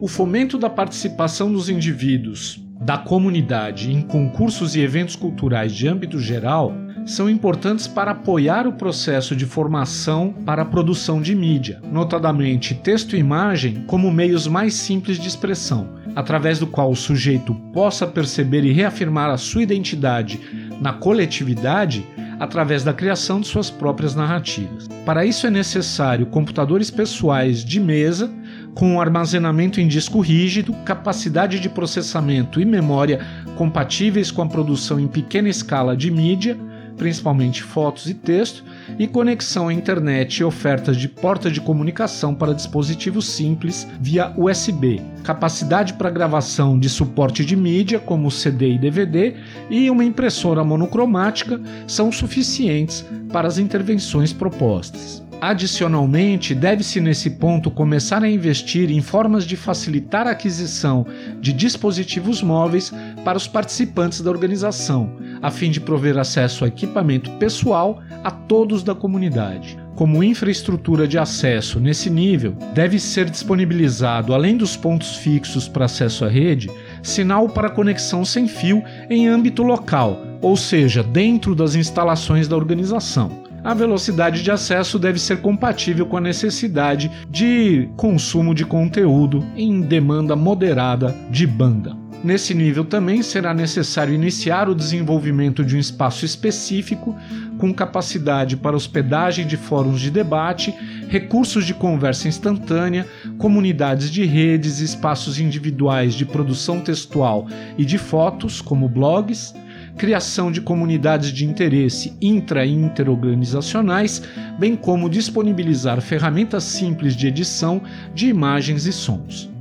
O 0.00 0.06
fomento 0.06 0.56
da 0.56 0.70
participação 0.70 1.52
dos 1.52 1.68
indivíduos 1.68 2.60
da 2.80 2.96
comunidade 2.96 3.92
em 3.92 4.00
concursos 4.00 4.76
e 4.76 4.80
eventos 4.80 5.16
culturais 5.16 5.74
de 5.74 5.88
âmbito 5.88 6.20
geral 6.20 6.72
são 7.04 7.28
importantes 7.28 7.88
para 7.88 8.12
apoiar 8.12 8.66
o 8.66 8.74
processo 8.74 9.34
de 9.34 9.44
formação 9.44 10.32
para 10.46 10.62
a 10.62 10.64
produção 10.64 11.20
de 11.20 11.34
mídia, 11.34 11.80
notadamente 11.90 12.74
texto 12.74 13.16
e 13.16 13.18
imagem 13.18 13.82
como 13.88 14.12
meios 14.12 14.46
mais 14.46 14.74
simples 14.74 15.18
de 15.18 15.26
expressão, 15.26 15.88
através 16.14 16.60
do 16.60 16.66
qual 16.66 16.90
o 16.92 16.96
sujeito 16.96 17.52
possa 17.72 18.06
perceber 18.06 18.64
e 18.64 18.72
reafirmar 18.72 19.30
a 19.30 19.36
sua 19.36 19.64
identidade 19.64 20.40
na 20.80 20.92
coletividade 20.92 22.06
através 22.38 22.84
da 22.84 22.92
criação 22.92 23.40
de 23.40 23.46
suas 23.46 23.70
próprias 23.70 24.14
narrativas. 24.14 24.88
Para 25.04 25.24
isso 25.24 25.46
é 25.46 25.50
necessário 25.50 26.26
computadores 26.26 26.90
pessoais 26.90 27.64
de 27.64 27.80
mesa 27.80 28.30
com 28.74 29.00
armazenamento 29.00 29.80
em 29.80 29.88
disco 29.88 30.20
rígido, 30.20 30.72
capacidade 30.84 31.58
de 31.58 31.68
processamento 31.68 32.60
e 32.60 32.64
memória 32.64 33.20
compatíveis 33.56 34.30
com 34.30 34.42
a 34.42 34.46
produção 34.46 35.00
em 35.00 35.08
pequena 35.08 35.48
escala 35.48 35.96
de 35.96 36.10
mídia, 36.10 36.56
principalmente 36.98 37.62
fotos 37.62 38.10
e 38.10 38.14
texto, 38.14 38.64
e 38.98 39.06
conexão 39.06 39.68
à 39.68 39.72
internet 39.72 40.38
e 40.38 40.44
ofertas 40.44 40.96
de 40.96 41.08
porta 41.08 41.50
de 41.50 41.60
comunicação 41.60 42.34
para 42.34 42.52
dispositivos 42.52 43.26
simples 43.26 43.86
via 44.00 44.34
USB, 44.36 45.00
capacidade 45.22 45.94
para 45.94 46.10
gravação 46.10 46.78
de 46.78 46.90
suporte 46.90 47.44
de 47.44 47.56
mídia 47.56 47.98
como 47.98 48.30
CD 48.30 48.72
e 48.72 48.78
DVD 48.78 49.34
e 49.70 49.88
uma 49.88 50.04
impressora 50.04 50.64
monocromática 50.64 51.60
são 51.86 52.10
suficientes 52.10 53.04
para 53.32 53.46
as 53.46 53.58
intervenções 53.58 54.32
propostas. 54.32 55.22
Adicionalmente, 55.40 56.52
deve-se 56.52 57.00
nesse 57.00 57.30
ponto 57.30 57.70
começar 57.70 58.24
a 58.24 58.28
investir 58.28 58.90
em 58.90 59.00
formas 59.00 59.44
de 59.44 59.56
facilitar 59.56 60.26
a 60.26 60.32
aquisição 60.32 61.06
de 61.40 61.52
dispositivos 61.52 62.42
móveis 62.42 62.92
para 63.28 63.36
os 63.36 63.46
participantes 63.46 64.22
da 64.22 64.30
organização, 64.30 65.10
a 65.42 65.50
fim 65.50 65.70
de 65.70 65.82
prover 65.82 66.16
acesso 66.16 66.64
a 66.64 66.68
equipamento 66.68 67.30
pessoal 67.32 68.00
a 68.24 68.30
todos 68.30 68.82
da 68.82 68.94
comunidade. 68.94 69.78
Como 69.94 70.24
infraestrutura 70.24 71.06
de 71.06 71.18
acesso 71.18 71.78
nesse 71.78 72.08
nível, 72.08 72.56
deve 72.72 72.98
ser 72.98 73.28
disponibilizado, 73.28 74.32
além 74.32 74.56
dos 74.56 74.78
pontos 74.78 75.16
fixos 75.16 75.68
para 75.68 75.84
acesso 75.84 76.24
à 76.24 76.28
rede, 76.28 76.70
sinal 77.02 77.50
para 77.50 77.68
conexão 77.68 78.24
sem 78.24 78.48
fio 78.48 78.82
em 79.10 79.28
âmbito 79.28 79.62
local, 79.62 80.18
ou 80.40 80.56
seja, 80.56 81.02
dentro 81.02 81.54
das 81.54 81.74
instalações 81.74 82.48
da 82.48 82.56
organização 82.56 83.46
a 83.62 83.74
velocidade 83.74 84.42
de 84.42 84.50
acesso 84.52 85.00
deve 85.00 85.18
ser 85.18 85.42
compatível 85.42 86.06
com 86.06 86.16
a 86.16 86.20
necessidade 86.20 87.10
de 87.28 87.90
consumo 87.96 88.54
de 88.54 88.64
conteúdo 88.64 89.44
em 89.56 89.82
demanda 89.82 90.36
moderada 90.36 91.14
de 91.28 91.44
banda. 91.46 92.07
Nesse 92.22 92.52
nível 92.52 92.84
também 92.84 93.22
será 93.22 93.54
necessário 93.54 94.12
iniciar 94.12 94.68
o 94.68 94.74
desenvolvimento 94.74 95.64
de 95.64 95.76
um 95.76 95.78
espaço 95.78 96.24
específico 96.24 97.16
com 97.58 97.72
capacidade 97.72 98.56
para 98.56 98.76
hospedagem 98.76 99.46
de 99.46 99.56
fóruns 99.56 100.00
de 100.00 100.10
debate, 100.10 100.74
recursos 101.08 101.64
de 101.64 101.74
conversa 101.74 102.26
instantânea, 102.26 103.06
comunidades 103.38 104.10
de 104.10 104.24
redes, 104.24 104.80
espaços 104.80 105.38
individuais 105.38 106.14
de 106.14 106.26
produção 106.26 106.80
textual 106.80 107.46
e 107.76 107.84
de 107.84 107.98
fotos, 107.98 108.60
como 108.60 108.88
blogs, 108.88 109.54
criação 109.96 110.50
de 110.50 110.60
comunidades 110.60 111.32
de 111.32 111.44
interesse 111.44 112.16
intra 112.20 112.66
e 112.66 112.72
interorganizacionais, 112.72 114.22
bem 114.58 114.74
como 114.74 115.08
disponibilizar 115.08 116.00
ferramentas 116.00 116.64
simples 116.64 117.14
de 117.14 117.28
edição 117.28 117.80
de 118.12 118.26
imagens 118.26 118.86
e 118.86 118.92
sons. 118.92 119.57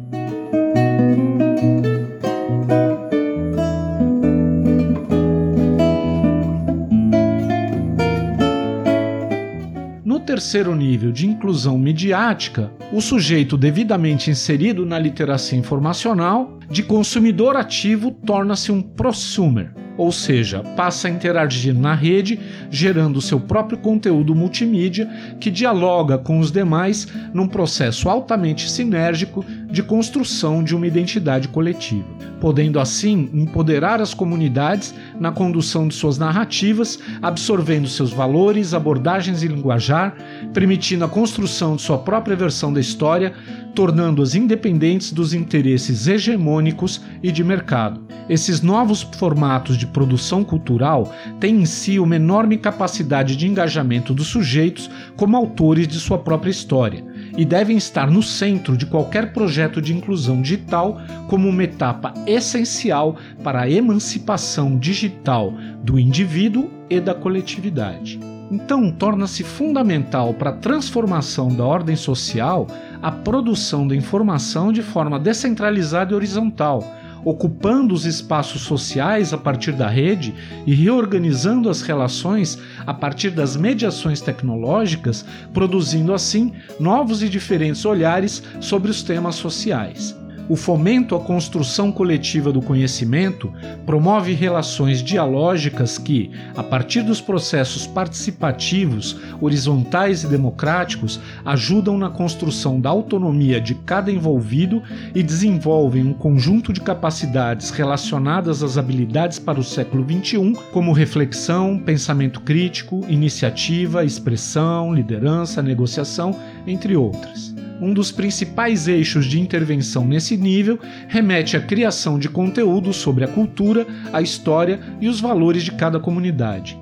Terceiro 10.48 10.74
nível 10.74 11.12
de 11.12 11.28
inclusão 11.28 11.78
midiática, 11.78 12.72
o 12.94 13.02
sujeito 13.02 13.58
devidamente 13.58 14.32
inserido 14.32 14.86
na 14.86 14.98
literacia 14.98 15.60
informacional, 15.60 16.58
de 16.72 16.84
consumidor 16.84 17.58
ativo, 17.58 18.12
torna-se 18.12 18.72
um 18.72 18.82
prosumer, 18.82 19.74
ou 19.98 20.12
seja, 20.12 20.62
passa 20.76 21.08
a 21.08 21.12
interagir 21.12 21.74
na 21.74 21.94
rede, 21.94 22.40
gerando 22.70 23.22
seu 23.22 23.40
próprio 23.40 23.78
conteúdo 23.78 24.36
multimídia 24.36 25.10
que 25.40 25.50
dialoga 25.50 26.18
com 26.18 26.40
os 26.40 26.52
demais 26.52 27.08
num 27.34 27.48
processo 27.48 28.08
altamente 28.08 28.70
sinérgico 28.70 29.44
de 29.70 29.82
construção 29.84 30.64
de 30.64 30.76
uma 30.76 30.88
identidade 30.88 31.48
coletiva, 31.48 32.06
podendo 32.40 32.80
assim 32.80 33.30
empoderar 33.34 34.02
as 34.02 34.14
comunidades 34.14 34.94
na 35.20 35.32
condução 35.32 35.88
de 35.88 35.96
suas 35.96 36.18
narrativas, 36.18 37.00
absorvendo 37.22 37.88
seus 37.88 38.12
valores, 38.12 38.74
abordagens 38.74 39.44
e 39.44 39.48
linguajar, 39.48 40.16
permitindo 40.54 41.06
a 41.06 41.10
construção 41.10 41.76
de 41.76 41.82
sua 41.82 41.98
própria 41.98 42.36
versão 42.36 42.72
da 42.72 42.80
história, 42.80 43.34
tornando-as 43.78 44.34
independentes 44.34 45.12
dos 45.12 45.36
interesses 45.36 46.08
hegemônicos 46.08 47.00
e 47.22 47.32
de 47.32 47.44
mercado. 47.44 48.02
Esses 48.28 48.60
novos 48.60 49.04
formatos 49.04 49.78
de 49.78 49.86
produção 49.86 50.44
cultural 50.44 51.14
têm 51.40 51.62
em 51.62 51.66
si 51.66 52.00
uma 52.00 52.16
enorme 52.16 52.58
capacidade 52.58 53.36
de 53.36 53.48
engajamento 53.48 54.16
dos 54.16 54.30
sujeitos 54.30 54.90
como 55.16 55.38
autores 55.38 55.88
de 55.88 56.00
sua 56.00 56.18
própria 56.18 56.50
história 56.50 57.06
e 57.38 57.46
devem 57.46 57.78
estar 57.78 58.10
no 58.10 58.24
centro 58.24 58.76
de 58.76 58.88
qualquer 58.88 59.32
projeto 59.32 59.80
de 59.80 59.94
inclusão 59.94 60.42
digital 60.42 61.00
como 61.28 61.48
uma 61.48 61.64
etapa 61.64 62.16
essencial 62.26 63.16
para 63.44 63.62
a 63.62 63.70
emancipação 63.70 64.76
digital 64.76 65.54
do 65.84 66.00
indivíduo 66.00 66.68
e 66.90 67.00
da 67.00 67.14
coletividade. 67.14 68.20
Então, 68.50 68.90
torna-se 68.90 69.44
fundamental 69.44 70.34
para 70.34 70.52
a 70.52 70.54
transformação 70.54 71.50
da 71.50 71.66
ordem 71.66 71.96
social 71.96 72.66
a 73.02 73.12
produção 73.12 73.88
da 73.88 73.96
informação 73.96 74.72
de 74.72 74.82
forma 74.82 75.20
descentralizada 75.20 76.12
e 76.12 76.16
horizontal, 76.16 76.84
ocupando 77.24 77.94
os 77.94 78.06
espaços 78.06 78.62
sociais 78.62 79.34
a 79.34 79.38
partir 79.38 79.72
da 79.72 79.88
rede 79.88 80.34
e 80.66 80.74
reorganizando 80.74 81.70
as 81.70 81.82
relações 81.82 82.58
a 82.86 82.94
partir 82.94 83.32
das 83.32 83.56
mediações 83.56 84.22
tecnológicas, 84.22 85.26
produzindo 85.54 86.14
assim 86.14 86.54
novos 86.80 87.22
e 87.22 87.30
diferentes 87.30 87.84
olhares 87.86 88.44
sobre 88.62 88.90
os 88.90 89.04
temas 89.04 89.36
sociais. 89.36 90.16
O 90.50 90.56
fomento 90.56 91.14
à 91.14 91.20
construção 91.20 91.92
coletiva 91.92 92.54
do 92.54 92.62
conhecimento 92.62 93.52
promove 93.86 94.34
relações 94.34 95.04
dialógicas 95.04 95.98
que, 95.98 96.32
a 96.56 96.64
partir 96.64 97.02
dos 97.02 97.20
processos 97.20 97.86
participativos, 97.86 99.18
horizontais 99.42 100.24
e 100.24 100.28
democráticos, 100.28 101.20
ajudam 101.44 101.98
na 101.98 102.10
construção 102.10 102.80
da 102.80 102.90
autonomia 102.90 103.60
de 103.60 103.76
cada 103.76 104.10
envolvido 104.10 104.82
e 105.14 105.22
desenvolvem 105.22 106.06
um 106.06 106.14
conjunto 106.14 106.72
de 106.72 106.80
capacidades 106.80 107.70
relacionadas 107.70 108.64
às 108.64 108.78
habilidades 108.78 109.40
para 109.40 109.60
o 109.60 109.64
século 109.64 110.06
XXI, 110.10 110.54
como 110.72 110.94
reflexão, 110.94 111.78
pensamento 111.78 112.40
crítico, 112.40 113.06
iniciativa, 113.10 114.06
expressão, 114.06 114.94
liderança, 114.94 115.62
negociação, 115.62 116.34
entre 116.66 116.96
outras 116.96 117.57
um 117.82 117.94
dos 117.94 118.12
principais 118.12 118.88
eixos 118.88 119.26
de 119.26 119.40
intervenção 119.40 120.06
nesse 120.06 120.36
nível 120.36 120.80
remete 121.08 121.56
à 121.56 121.62
criação 121.62 122.18
de 122.18 122.30
conteúdo 122.30 122.94
sobre 122.94 123.24
a 123.24 123.28
cultura, 123.28 123.86
a 124.12 124.22
história 124.22 124.80
e 125.00 125.08
os 125.08 125.20
valores 125.20 125.64
de 125.64 125.72
cada 125.72 126.00
comunidade. 126.00 126.78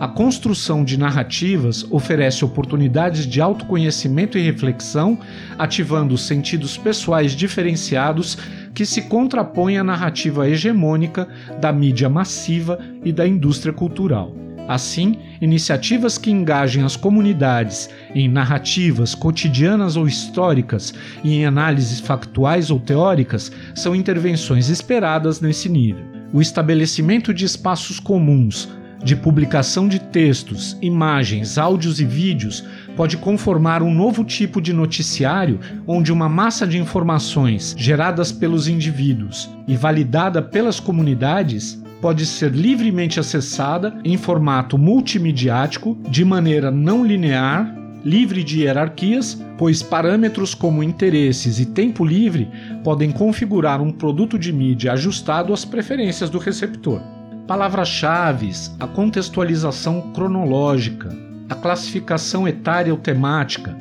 A 0.00 0.08
construção 0.08 0.82
de 0.82 0.98
narrativas 0.98 1.86
oferece 1.90 2.42
oportunidades 2.42 3.26
de 3.26 3.38
autoconhecimento 3.38 4.38
e 4.38 4.40
reflexão, 4.40 5.18
ativando 5.58 6.16
sentidos 6.16 6.78
pessoais 6.78 7.32
diferenciados 7.32 8.38
que 8.72 8.86
se 8.86 9.02
contrapõem 9.02 9.76
à 9.76 9.84
narrativa 9.84 10.48
hegemônica 10.48 11.28
da 11.60 11.70
mídia 11.70 12.08
massiva 12.08 12.78
e 13.04 13.12
da 13.12 13.28
indústria 13.28 13.74
cultural. 13.74 14.34
Assim, 14.66 15.18
iniciativas 15.40 16.18
que 16.18 16.30
engajem 16.30 16.82
as 16.82 16.96
comunidades 16.96 17.88
em 18.14 18.28
narrativas 18.28 19.14
cotidianas 19.14 19.96
ou 19.96 20.06
históricas 20.06 20.92
e 21.24 21.34
em 21.34 21.46
análises 21.46 22.00
factuais 22.00 22.70
ou 22.70 22.78
teóricas 22.78 23.50
são 23.74 23.94
intervenções 23.94 24.68
esperadas 24.68 25.40
nesse 25.40 25.68
nível. 25.68 26.04
O 26.32 26.40
estabelecimento 26.40 27.34
de 27.34 27.44
espaços 27.44 27.98
comuns 27.98 28.68
de 29.02 29.16
publicação 29.16 29.88
de 29.88 29.98
textos, 29.98 30.76
imagens, 30.82 31.56
áudios 31.56 32.00
e 32.00 32.04
vídeos 32.04 32.64
pode 32.96 33.16
conformar 33.16 33.82
um 33.82 33.92
novo 33.92 34.24
tipo 34.24 34.60
de 34.60 34.72
noticiário 34.72 35.58
onde 35.86 36.12
uma 36.12 36.28
massa 36.28 36.66
de 36.66 36.78
informações 36.78 37.74
geradas 37.78 38.30
pelos 38.30 38.68
indivíduos 38.68 39.48
e 39.66 39.74
validada 39.76 40.42
pelas 40.42 40.78
comunidades 40.78 41.82
pode 42.00 42.26
ser 42.26 42.52
livremente 42.52 43.20
acessada 43.20 43.98
em 44.04 44.16
formato 44.16 44.78
multimediático, 44.78 45.96
de 46.08 46.24
maneira 46.24 46.70
não 46.70 47.04
linear, 47.04 47.76
livre 48.04 48.42
de 48.42 48.60
hierarquias, 48.60 49.40
pois 49.58 49.82
parâmetros 49.82 50.54
como 50.54 50.82
interesses 50.82 51.60
e 51.60 51.66
tempo 51.66 52.04
livre 52.04 52.50
podem 52.82 53.10
configurar 53.10 53.80
um 53.82 53.92
produto 53.92 54.38
de 54.38 54.52
mídia 54.52 54.92
ajustado 54.92 55.52
às 55.52 55.64
preferências 55.64 56.30
do 56.30 56.38
receptor. 56.38 57.00
Palavras-chave, 57.46 58.50
a 58.78 58.86
contextualização 58.86 60.12
cronológica, 60.12 61.14
a 61.48 61.54
classificação 61.54 62.46
etária 62.46 62.92
ou 62.92 62.98
temática, 62.98 63.76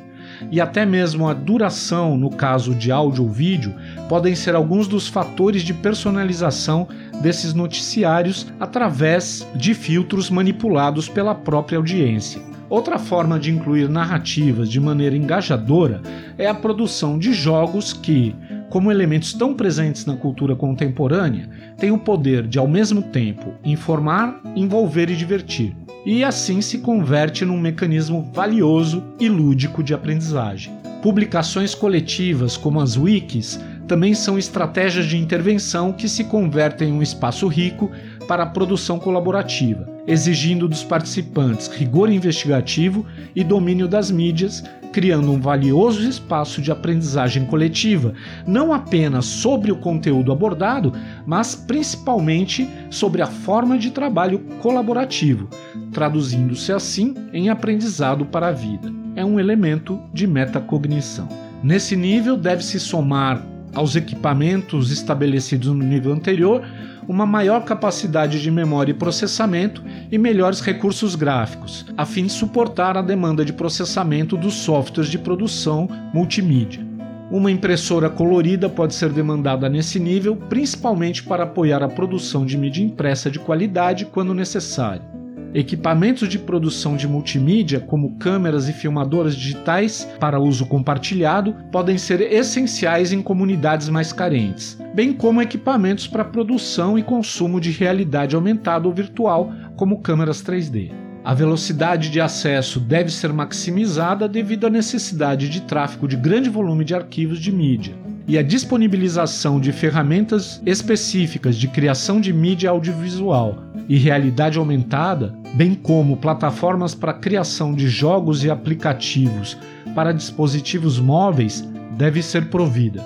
e 0.52 0.60
até 0.62 0.86
mesmo 0.86 1.28
a 1.28 1.34
duração, 1.34 2.18
no 2.18 2.30
caso 2.30 2.74
de 2.74 2.92
áudio 2.92 3.24
ou 3.24 3.30
vídeo, 3.30 3.74
podem 4.08 4.36
ser 4.36 4.56
alguns 4.56 4.88
dos 4.88 5.08
fatores 5.08 5.62
de 5.62 5.74
personalização 5.74 6.88
desses 7.22 7.54
noticiários 7.54 8.48
através 8.60 9.48
de 9.56 9.74
filtros 9.74 10.30
manipulados 10.30 11.10
pela 11.10 11.36
própria 11.36 11.78
audiência. 11.78 12.42
Outra 12.70 13.00
forma 13.00 13.40
de 13.40 13.52
incluir 13.52 13.90
narrativas 13.90 14.70
de 14.70 14.80
maneira 14.80 15.16
engajadora 15.16 16.02
é 16.38 16.48
a 16.48 16.54
produção 16.54 17.18
de 17.18 17.34
jogos 17.34 17.94
que, 17.94 18.36
como 18.70 18.92
elementos 18.92 19.34
tão 19.34 19.56
presentes 19.56 20.06
na 20.06 20.16
cultura 20.16 20.56
contemporânea, 20.56 21.50
têm 21.78 21.92
o 21.92 21.98
poder 21.98 22.46
de, 22.46 22.60
ao 22.60 22.68
mesmo 22.68 23.02
tempo, 23.02 23.54
informar, 23.64 24.40
envolver 24.56 25.10
e 25.10 25.16
divertir 25.16 25.76
e 26.06 26.24
assim 26.24 26.62
se 26.62 26.80
converte 26.80 27.44
num 27.44 27.60
mecanismo 27.60 28.30
valioso 28.34 29.04
e 29.20 29.28
lúdico 29.28 29.84
de 29.84 29.94
aprendizagem. 29.94 30.74
Publicações 31.02 31.74
coletivas, 31.74 32.58
como 32.58 32.80
as 32.80 32.98
wikis, 32.98 33.60
também 33.88 34.14
são 34.14 34.38
estratégias 34.38 35.08
de 35.08 35.18
intervenção 35.18 35.92
que 35.92 36.08
se 36.08 36.26
convertem 36.26 36.90
em 36.90 36.94
um 36.94 37.02
espaço 37.02 37.48
rico 37.48 37.90
para 38.28 38.44
a 38.44 38.46
produção 38.46 39.00
colaborativa, 39.00 39.89
exigindo 40.10 40.68
dos 40.68 40.84
participantes 40.84 41.68
rigor 41.68 42.12
investigativo 42.12 43.06
e 43.36 43.44
domínio 43.44 43.88
das 43.88 44.10
mídias, 44.10 44.64
criando 44.92 45.32
um 45.32 45.40
valioso 45.40 46.02
espaço 46.02 46.62
de 46.64 46.72
aprendizagem 46.72 47.46
coletiva, 47.46 48.16
não 48.48 48.74
apenas 48.74 49.26
sobre 49.26 49.72
o 49.72 49.78
conteúdo 49.78 50.32
abordado, 50.32 50.92
mas 51.28 51.54
principalmente 51.54 52.68
sobre 52.90 53.22
a 53.22 53.28
forma 53.28 53.78
de 53.78 53.92
trabalho 53.92 54.40
colaborativo, 54.62 55.48
traduzindo-se 55.92 56.74
assim 56.74 57.14
em 57.32 57.50
aprendizado 57.50 58.26
para 58.26 58.48
a 58.48 58.52
vida. 58.52 58.92
É 59.16 59.24
um 59.24 59.40
elemento 59.40 60.00
de 60.12 60.26
metacognição. 60.26 61.30
Nesse 61.62 61.96
nível, 61.96 62.36
deve-se 62.36 62.80
somar 62.80 63.46
aos 63.74 63.96
equipamentos 63.96 64.92
estabelecidos 64.92 65.68
no 65.68 65.84
nível 65.84 66.14
anterior 66.14 66.64
uma 67.08 67.26
maior 67.26 67.64
capacidade 67.66 68.40
de 68.40 68.52
memória 68.52 68.92
e 68.92 68.94
processamento 68.94 69.84
e 70.12 70.18
melhores 70.18 70.62
recursos 70.62 71.16
gráficos, 71.16 71.84
a 71.98 72.06
fim 72.06 72.28
de 72.28 72.32
suportar 72.32 72.96
a 72.96 73.02
demanda 73.02 73.44
de 73.44 73.52
processamento 73.52 74.38
dos 74.38 74.54
softwares 74.54 75.10
de 75.10 75.18
produção 75.18 75.90
multimídia. 76.14 76.88
Uma 77.32 77.50
impressora 77.50 78.12
colorida 78.12 78.70
pode 78.70 78.94
ser 78.94 79.10
demandada 79.10 79.68
nesse 79.68 80.00
nível, 80.00 80.36
principalmente 80.36 81.24
para 81.24 81.44
apoiar 81.44 81.82
a 81.82 81.90
produção 81.90 82.46
de 82.46 82.56
mídia 82.56 82.84
impressa 82.84 83.30
de 83.30 83.40
qualidade 83.40 84.06
quando 84.06 84.34
necessário. 84.34 85.19
Equipamentos 85.54 86.30
de 86.30 86.38
produção 86.38 86.96
de 86.96 87.08
multimídia, 87.08 87.80
como 87.80 88.18
câmeras 88.18 88.70
e 88.70 88.74
filmadoras 88.74 89.36
digitais 89.36 90.08
para 90.20 90.40
uso 90.40 90.68
compartilhado, 90.68 91.56
podem 91.72 91.98
ser 91.98 92.22
essenciais 92.22 93.12
em 93.12 93.20
comunidades 93.20 93.90
mais 93.90 94.14
carentes, 94.14 94.78
bem 94.94 95.12
como 95.12 95.42
equipamentos 95.42 96.06
para 96.06 96.24
produção 96.24 97.00
e 97.00 97.04
consumo 97.04 97.60
de 97.60 97.72
realidade 97.72 98.36
aumentada 98.36 98.88
ou 98.88 98.94
virtual, 98.94 99.52
como 99.76 100.02
câmeras 100.02 100.44
3D. 100.44 100.92
A 101.26 101.34
velocidade 101.34 102.12
de 102.12 102.22
acesso 102.22 102.80
deve 102.80 103.12
ser 103.12 103.34
maximizada 103.34 104.30
devido 104.30 104.68
à 104.68 104.70
necessidade 104.70 105.50
de 105.50 105.62
tráfego 105.62 106.08
de 106.08 106.16
grande 106.16 106.50
volume 106.50 106.86
de 106.86 106.94
arquivos 106.94 107.40
de 107.40 107.52
mídia 107.52 107.99
e 108.30 108.38
a 108.38 108.44
disponibilização 108.44 109.60
de 109.60 109.72
ferramentas 109.72 110.62
específicas 110.64 111.56
de 111.56 111.68
criação 111.68 112.22
de 112.22 112.32
mídia 112.32 112.70
audiovisual 112.70 113.58
e 113.90 113.98
realidade 113.98 114.60
aumentada, 114.60 115.34
bem 115.56 115.74
como 115.74 116.16
plataformas 116.16 116.94
para 116.94 117.12
criação 117.12 117.74
de 117.74 117.90
jogos 117.90 118.44
e 118.44 118.52
aplicativos 118.52 119.58
para 119.96 120.12
dispositivos 120.12 121.00
móveis, 121.00 121.68
deve 121.98 122.22
ser 122.22 122.52
provida. 122.52 123.04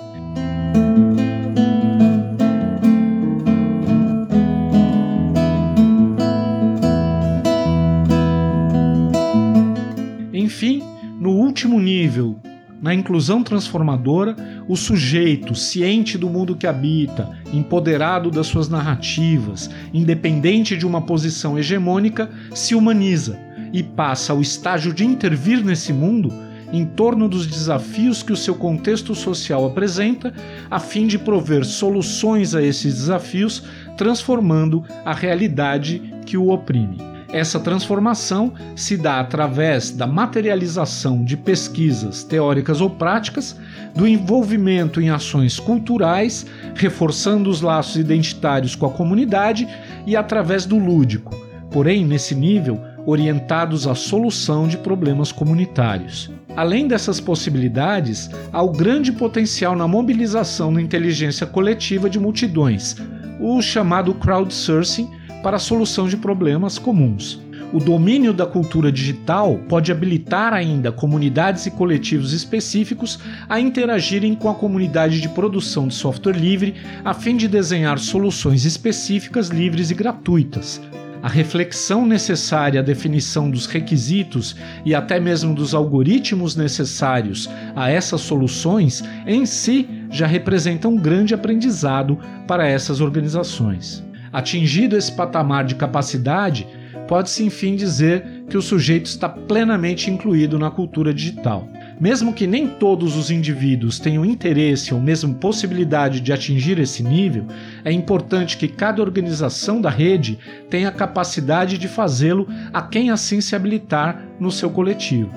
Enfim, 10.34 10.82
no 11.18 11.30
último 11.30 11.80
nível 11.80 12.43
na 12.84 12.92
inclusão 12.92 13.42
transformadora, 13.42 14.36
o 14.68 14.76
sujeito, 14.76 15.54
ciente 15.54 16.18
do 16.18 16.28
mundo 16.28 16.54
que 16.54 16.66
habita, 16.66 17.30
empoderado 17.50 18.30
das 18.30 18.46
suas 18.46 18.68
narrativas, 18.68 19.70
independente 19.94 20.76
de 20.76 20.86
uma 20.86 21.00
posição 21.00 21.58
hegemônica, 21.58 22.28
se 22.52 22.74
humaniza 22.74 23.40
e 23.72 23.82
passa 23.82 24.34
ao 24.34 24.42
estágio 24.42 24.92
de 24.92 25.02
intervir 25.02 25.64
nesse 25.64 25.94
mundo 25.94 26.30
em 26.74 26.84
torno 26.84 27.26
dos 27.26 27.46
desafios 27.46 28.22
que 28.22 28.34
o 28.34 28.36
seu 28.36 28.54
contexto 28.54 29.14
social 29.14 29.64
apresenta, 29.64 30.34
a 30.70 30.78
fim 30.78 31.06
de 31.06 31.18
prover 31.18 31.64
soluções 31.64 32.54
a 32.54 32.62
esses 32.62 32.92
desafios, 32.92 33.62
transformando 33.96 34.84
a 35.06 35.14
realidade 35.14 36.02
que 36.26 36.36
o 36.36 36.50
oprime. 36.50 37.13
Essa 37.34 37.58
transformação 37.58 38.52
se 38.76 38.96
dá 38.96 39.18
através 39.18 39.90
da 39.90 40.06
materialização 40.06 41.24
de 41.24 41.36
pesquisas 41.36 42.22
teóricas 42.22 42.80
ou 42.80 42.88
práticas, 42.88 43.58
do 43.92 44.06
envolvimento 44.06 45.00
em 45.00 45.10
ações 45.10 45.58
culturais, 45.58 46.46
reforçando 46.76 47.50
os 47.50 47.60
laços 47.60 47.96
identitários 47.96 48.76
com 48.76 48.86
a 48.86 48.90
comunidade 48.90 49.66
e 50.06 50.14
através 50.14 50.64
do 50.64 50.78
lúdico, 50.78 51.34
porém, 51.72 52.04
nesse 52.04 52.36
nível, 52.36 52.80
orientados 53.04 53.88
à 53.88 53.96
solução 53.96 54.68
de 54.68 54.78
problemas 54.78 55.32
comunitários. 55.32 56.30
Além 56.54 56.86
dessas 56.86 57.18
possibilidades, 57.18 58.30
há 58.52 58.62
o 58.62 58.70
grande 58.70 59.10
potencial 59.10 59.74
na 59.74 59.88
mobilização 59.88 60.72
da 60.72 60.80
inteligência 60.80 61.48
coletiva 61.48 62.08
de 62.08 62.20
multidões, 62.20 62.94
o 63.40 63.60
chamado 63.60 64.14
crowdsourcing 64.14 65.10
para 65.44 65.58
a 65.58 65.60
solução 65.60 66.08
de 66.08 66.16
problemas 66.16 66.78
comuns. 66.78 67.38
O 67.70 67.78
domínio 67.78 68.32
da 68.32 68.46
cultura 68.46 68.90
digital 68.90 69.58
pode 69.68 69.92
habilitar 69.92 70.54
ainda 70.54 70.90
comunidades 70.90 71.66
e 71.66 71.70
coletivos 71.70 72.32
específicos 72.32 73.18
a 73.46 73.60
interagirem 73.60 74.34
com 74.34 74.48
a 74.48 74.54
comunidade 74.54 75.20
de 75.20 75.28
produção 75.28 75.88
de 75.88 75.94
software 75.94 76.32
livre 76.32 76.74
a 77.04 77.12
fim 77.12 77.36
de 77.36 77.46
desenhar 77.46 77.98
soluções 77.98 78.64
específicas 78.64 79.48
livres 79.48 79.90
e 79.90 79.94
gratuitas. 79.94 80.80
A 81.22 81.28
reflexão 81.28 82.06
necessária 82.06 82.80
à 82.80 82.82
definição 82.82 83.50
dos 83.50 83.66
requisitos 83.66 84.56
e 84.84 84.94
até 84.94 85.20
mesmo 85.20 85.54
dos 85.54 85.74
algoritmos 85.74 86.56
necessários 86.56 87.50
a 87.76 87.90
essas 87.90 88.22
soluções 88.22 89.02
em 89.26 89.44
si 89.44 89.88
já 90.10 90.26
representa 90.26 90.88
um 90.88 90.96
grande 90.96 91.34
aprendizado 91.34 92.18
para 92.46 92.66
essas 92.66 93.00
organizações. 93.00 94.04
Atingido 94.34 94.96
esse 94.96 95.12
patamar 95.12 95.64
de 95.64 95.76
capacidade, 95.76 96.66
pode-se 97.06 97.44
enfim 97.44 97.76
dizer 97.76 98.44
que 98.50 98.56
o 98.56 98.62
sujeito 98.62 99.06
está 99.06 99.28
plenamente 99.28 100.10
incluído 100.10 100.58
na 100.58 100.72
cultura 100.72 101.14
digital. 101.14 101.68
Mesmo 102.00 102.32
que 102.32 102.44
nem 102.44 102.66
todos 102.66 103.16
os 103.16 103.30
indivíduos 103.30 104.00
tenham 104.00 104.24
interesse 104.24 104.92
ou 104.92 105.00
mesmo 105.00 105.36
possibilidade 105.36 106.20
de 106.20 106.32
atingir 106.32 106.80
esse 106.80 107.00
nível, 107.00 107.46
é 107.84 107.92
importante 107.92 108.56
que 108.56 108.66
cada 108.66 109.00
organização 109.00 109.80
da 109.80 109.88
rede 109.88 110.36
tenha 110.68 110.88
a 110.88 110.92
capacidade 110.92 111.78
de 111.78 111.86
fazê-lo 111.86 112.48
a 112.72 112.82
quem 112.82 113.10
assim 113.10 113.40
se 113.40 113.54
habilitar 113.54 114.20
no 114.40 114.50
seu 114.50 114.68
coletivo. 114.68 115.30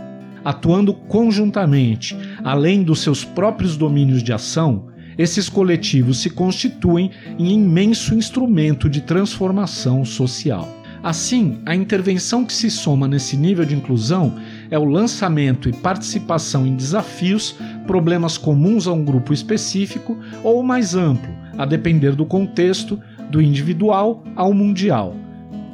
Atuando 0.43 0.91
conjuntamente, 0.91 2.17
além 2.43 2.81
dos 2.81 3.01
seus 3.01 3.23
próprios 3.23 3.77
domínios 3.77 4.23
de 4.23 4.33
ação, 4.33 4.87
esses 5.17 5.49
coletivos 5.49 6.19
se 6.19 6.29
constituem 6.29 7.11
em 7.39 7.53
imenso 7.53 8.13
instrumento 8.13 8.89
de 8.89 9.01
transformação 9.01 10.05
social. 10.05 10.67
Assim, 11.03 11.59
a 11.65 11.75
intervenção 11.75 12.43
que 12.43 12.53
se 12.53 12.69
soma 12.69 13.07
nesse 13.07 13.37
nível 13.37 13.63
de 13.63 13.75
inclusão 13.75 14.35
é 14.69 14.77
o 14.77 14.85
lançamento 14.85 15.69
e 15.69 15.73
participação 15.73 16.65
em 16.65 16.75
desafios, 16.75 17.55
problemas 17.85 18.37
comuns 18.37 18.87
a 18.87 18.93
um 18.93 19.05
grupo 19.05 19.33
específico 19.33 20.17
ou 20.43 20.63
mais 20.63 20.95
amplo, 20.95 21.33
a 21.57 21.65
depender 21.65 22.15
do 22.15 22.25
contexto, 22.25 22.99
do 23.29 23.41
individual 23.41 24.23
ao 24.35 24.53
mundial. 24.53 25.15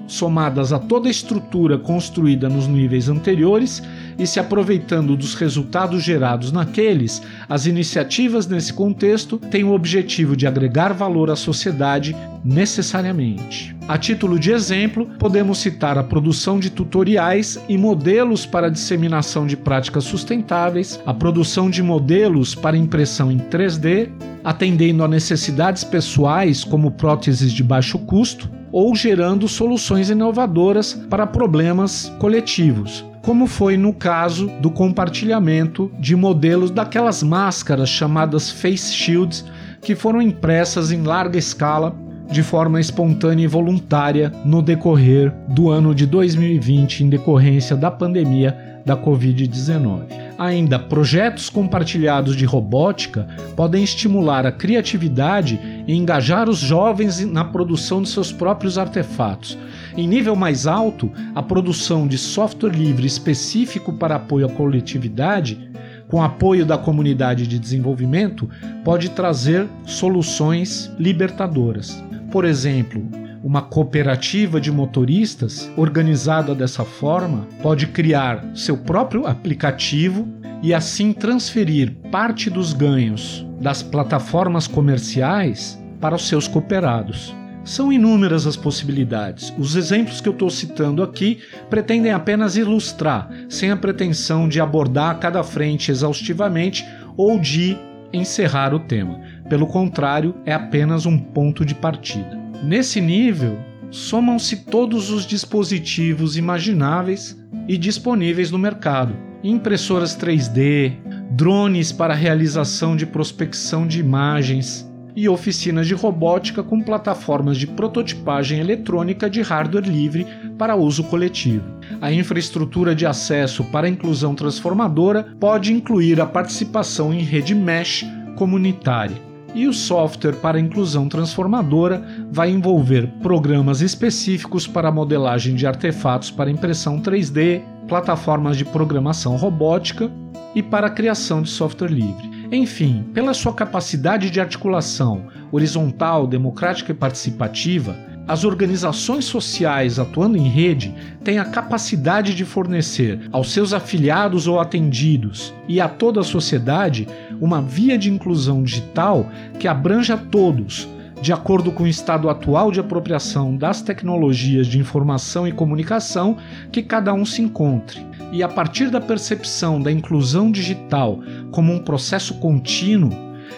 Somadas 0.08 0.74
a 0.74 0.80
toda 0.80 1.08
a 1.08 1.12
estrutura 1.12 1.78
construída 1.78 2.50
nos 2.50 2.68
níveis 2.68 3.10
anteriores 3.10 3.82
e 4.18 4.28
se 4.28 4.40
aproveitando 4.40 5.16
dos 5.16 5.34
resultados 5.34 6.04
gerados 6.04 6.52
naqueles, 6.52 7.22
as 7.50 7.66
iniciativas 7.66 8.48
nesse 8.48 8.74
contexto 8.74 9.38
têm 9.38 9.64
o 9.64 9.74
objetivo 9.74 10.36
de 10.36 10.46
agregar 10.46 10.94
valor 10.94 11.30
à 11.30 11.36
sociedade 11.36 12.16
necessariamente. 12.44 13.76
A 13.88 13.98
título 13.98 14.40
de 14.40 14.52
exemplo, 14.52 15.08
podemos 15.20 15.58
citar 15.58 15.98
a 15.98 16.04
produção 16.04 16.60
de 16.60 16.70
tutoriais 16.70 17.60
e 17.68 17.78
modelos 17.78 18.46
para 18.46 18.70
disseminação 18.70 19.46
de 19.46 19.58
práticas 19.58 20.04
sustentáveis, 20.04 21.00
a 21.06 21.14
produção 21.14 21.70
de 21.70 21.82
modelos 21.82 22.56
para 22.56 22.78
impressão 22.78 23.32
em 23.32 23.38
3D, 23.38 24.10
atendendo 24.44 25.04
a 25.04 25.08
necessidades 25.08 25.84
pessoais 25.84 26.64
como 26.64 26.92
próteses 26.92 27.52
de 27.52 27.64
baixo 27.64 27.98
custo, 28.00 28.50
ou 28.74 28.96
gerando 28.96 29.48
soluções 29.48 30.10
inovadoras 30.10 30.96
para 31.08 31.28
problemas 31.28 32.12
coletivos, 32.18 33.06
como 33.22 33.46
foi 33.46 33.78
no 33.78 33.94
caso 33.94 34.48
do 34.60 34.72
compartilhamento 34.72 35.92
de 36.00 36.16
modelos 36.16 36.72
daquelas 36.72 37.22
máscaras 37.22 37.88
chamadas 37.88 38.50
face 38.50 38.92
shields 38.92 39.46
que 39.80 39.96
foram 39.96 40.20
impressas 40.20 40.92
em 40.92 41.04
larga 41.04 41.38
escala 41.38 41.96
de 42.32 42.42
forma 42.42 42.80
espontânea 42.80 43.44
e 43.44 43.48
voluntária 43.48 44.34
no 44.44 44.60
decorrer 44.60 45.32
do 45.50 45.70
ano 45.70 45.94
de 45.94 46.08
2020 46.08 47.04
em 47.04 47.10
decorrência 47.10 47.76
da 47.76 47.92
pandemia 47.92 48.58
da 48.84 48.98
Covid-19. 48.98 50.23
Ainda, 50.38 50.80
projetos 50.80 51.50
compartilhados 51.50 52.36
de 52.36 52.46
robótica 52.46 53.28
podem 53.56 53.84
estimular 53.84 54.46
a 54.46 54.52
criatividade 54.52 55.60
e 55.88 55.94
engajar 55.94 56.50
os 56.50 56.58
jovens 56.58 57.24
na 57.26 57.46
produção 57.46 58.02
de 58.02 58.10
seus 58.10 58.32
próprios 58.32 58.78
artefatos. 58.78 59.58
Em 59.96 60.08
nível 60.08 60.36
mais 60.36 60.66
alto, 60.66 61.12
a 61.36 61.44
produção 61.44 62.08
de 62.08 62.18
software 62.18 62.72
livre 62.72 63.06
específico 63.06 63.94
para 63.94 64.16
apoio 64.16 64.48
à 64.48 64.50
coletividade 64.50 65.72
com 66.14 66.22
apoio 66.22 66.64
da 66.64 66.78
comunidade 66.78 67.48
de 67.48 67.58
desenvolvimento, 67.58 68.48
pode 68.84 69.10
trazer 69.10 69.68
soluções 69.84 70.92
libertadoras. 71.00 72.04
Por 72.32 72.46
exemplo, 72.46 73.04
uma 73.44 73.62
cooperativa 73.62 74.60
de 74.62 74.72
motoristas 74.72 75.70
organizada 75.76 76.56
dessa 76.56 76.86
forma 76.86 77.46
pode 77.62 77.88
criar 77.88 78.44
seu 78.56 78.78
próprio 78.78 79.28
aplicativo 79.28 80.28
e 80.62 80.74
assim 80.74 81.12
transferir 81.12 81.94
parte 82.10 82.50
dos 82.50 82.72
ganhos 82.72 83.46
das 83.60 83.84
plataformas 83.84 84.66
comerciais 84.66 85.78
para 86.00 86.16
os 86.16 86.28
seus 86.28 86.48
cooperados. 86.48 87.36
São 87.66 87.92
inúmeras 87.92 88.48
as 88.48 88.58
possibilidades. 88.58 89.54
Os 89.58 89.76
exemplos 89.76 90.20
que 90.20 90.28
eu 90.28 90.34
estou 90.34 90.50
citando 90.50 91.04
aqui 91.04 91.40
pretendem 91.70 92.12
apenas 92.12 92.58
ilustrar, 92.58 93.30
sem 93.50 93.72
a 93.72 93.78
pretensão 93.78 94.50
de 94.50 94.60
abordar 94.60 95.18
cada 95.20 95.44
frente 95.44 95.92
exaustivamente 95.92 96.86
ou 97.16 97.40
de 97.40 97.78
encerrar 98.12 98.74
o 98.74 98.80
tema. 98.80 99.20
Pelo 99.48 99.66
contrário, 99.66 100.36
é 100.46 100.54
apenas 100.54 101.06
um 101.06 101.18
ponto 101.18 101.66
de 101.66 101.74
partida. 101.74 102.43
Nesse 102.64 103.02
nível, 103.02 103.60
somam-se 103.92 104.56
todos 104.56 105.10
os 105.10 105.26
dispositivos 105.26 106.38
imagináveis 106.38 107.38
e 107.68 107.78
disponíveis 107.78 108.52
no 108.52 108.58
mercado: 108.58 109.14
impressoras 109.44 110.16
3D, 110.16 110.94
drones 111.32 111.92
para 111.92 112.14
realização 112.14 112.96
de 112.96 113.06
prospecção 113.06 113.86
de 113.86 114.00
imagens 114.00 114.90
e 115.14 115.28
oficinas 115.28 115.88
de 115.88 115.94
robótica 115.94 116.64
com 116.64 116.82
plataformas 116.82 117.58
de 117.58 117.68
prototipagem 117.68 118.62
eletrônica 118.62 119.30
de 119.30 119.42
hardware 119.42 119.86
livre 119.86 120.26
para 120.58 120.78
uso 120.78 121.04
coletivo. 121.04 121.66
A 122.00 122.14
infraestrutura 122.14 122.96
de 122.96 123.06
acesso 123.06 123.66
para 123.66 123.88
a 123.88 123.90
inclusão 123.90 124.34
transformadora 124.34 125.36
pode 125.38 125.74
incluir 125.74 126.22
a 126.22 126.26
participação 126.26 127.14
em 127.14 127.24
rede 127.24 127.54
mesh 127.54 128.06
comunitária 128.38 129.33
e 129.54 129.68
o 129.68 129.74
software 129.74 130.36
para 130.36 130.60
inclusão 130.60 131.08
transformadora 131.08 132.04
vai 132.32 132.50
envolver 132.50 133.08
programas 133.22 133.82
específicos 133.82 134.68
para 134.68 134.92
modelagem 134.92 135.56
de 135.56 135.68
artefatos 135.68 136.32
para 136.32 136.52
impressão 136.52 137.00
3D, 137.00 137.62
plataformas 137.88 138.58
de 138.58 138.66
programação 138.66 139.36
robótica 139.36 140.12
e 140.56 140.62
para 140.62 140.88
a 140.88 140.90
criação 140.90 141.42
de 141.42 141.50
software 141.50 141.90
livre. 141.90 142.32
Enfim, 142.52 143.04
pela 143.14 143.34
sua 143.34 143.54
capacidade 143.54 144.30
de 144.30 144.40
articulação 144.40 145.28
horizontal, 145.52 146.28
democrática 146.28 146.92
e 146.92 146.96
participativa, 146.96 147.96
as 148.28 148.46
organizações 148.46 149.26
sociais 149.26 150.00
atuando 150.00 150.38
em 150.38 150.48
rede 150.48 150.96
têm 151.24 151.40
a 151.40 151.46
capacidade 151.46 152.34
de 152.34 152.46
fornecer 152.46 153.20
aos 153.32 153.52
seus 153.52 153.74
afiliados 153.74 154.48
ou 154.48 154.60
atendidos 154.60 155.54
e 155.68 155.82
a 155.82 155.90
toda 155.90 156.22
a 156.22 156.24
sociedade 156.24 157.08
uma 157.42 157.62
via 157.62 157.98
de 157.98 158.10
inclusão 158.10 158.64
digital 158.64 159.30
que 159.60 159.68
abranja 159.68 160.16
todos, 160.16 160.88
de 161.22 161.34
acordo 161.34 161.72
com 161.72 161.84
o 161.84 161.88
estado 161.88 162.30
atual 162.30 162.72
de 162.72 162.80
apropriação 162.80 163.58
das 163.58 163.82
tecnologias 163.82 164.68
de 164.68 164.80
informação 164.80 165.46
e 165.46 165.52
comunicação 165.52 166.38
que 166.72 166.82
cada 166.82 167.14
um 167.14 167.26
se 167.26 167.42
encontre. 167.42 168.06
E 168.32 168.42
a 168.42 168.48
partir 168.48 168.90
da 168.90 169.02
percepção 169.02 169.82
da 169.82 169.92
inclusão 169.92 170.50
digital 170.50 171.20
como 171.52 171.74
um 171.74 171.80
processo 171.80 172.36
contínuo, 172.36 173.12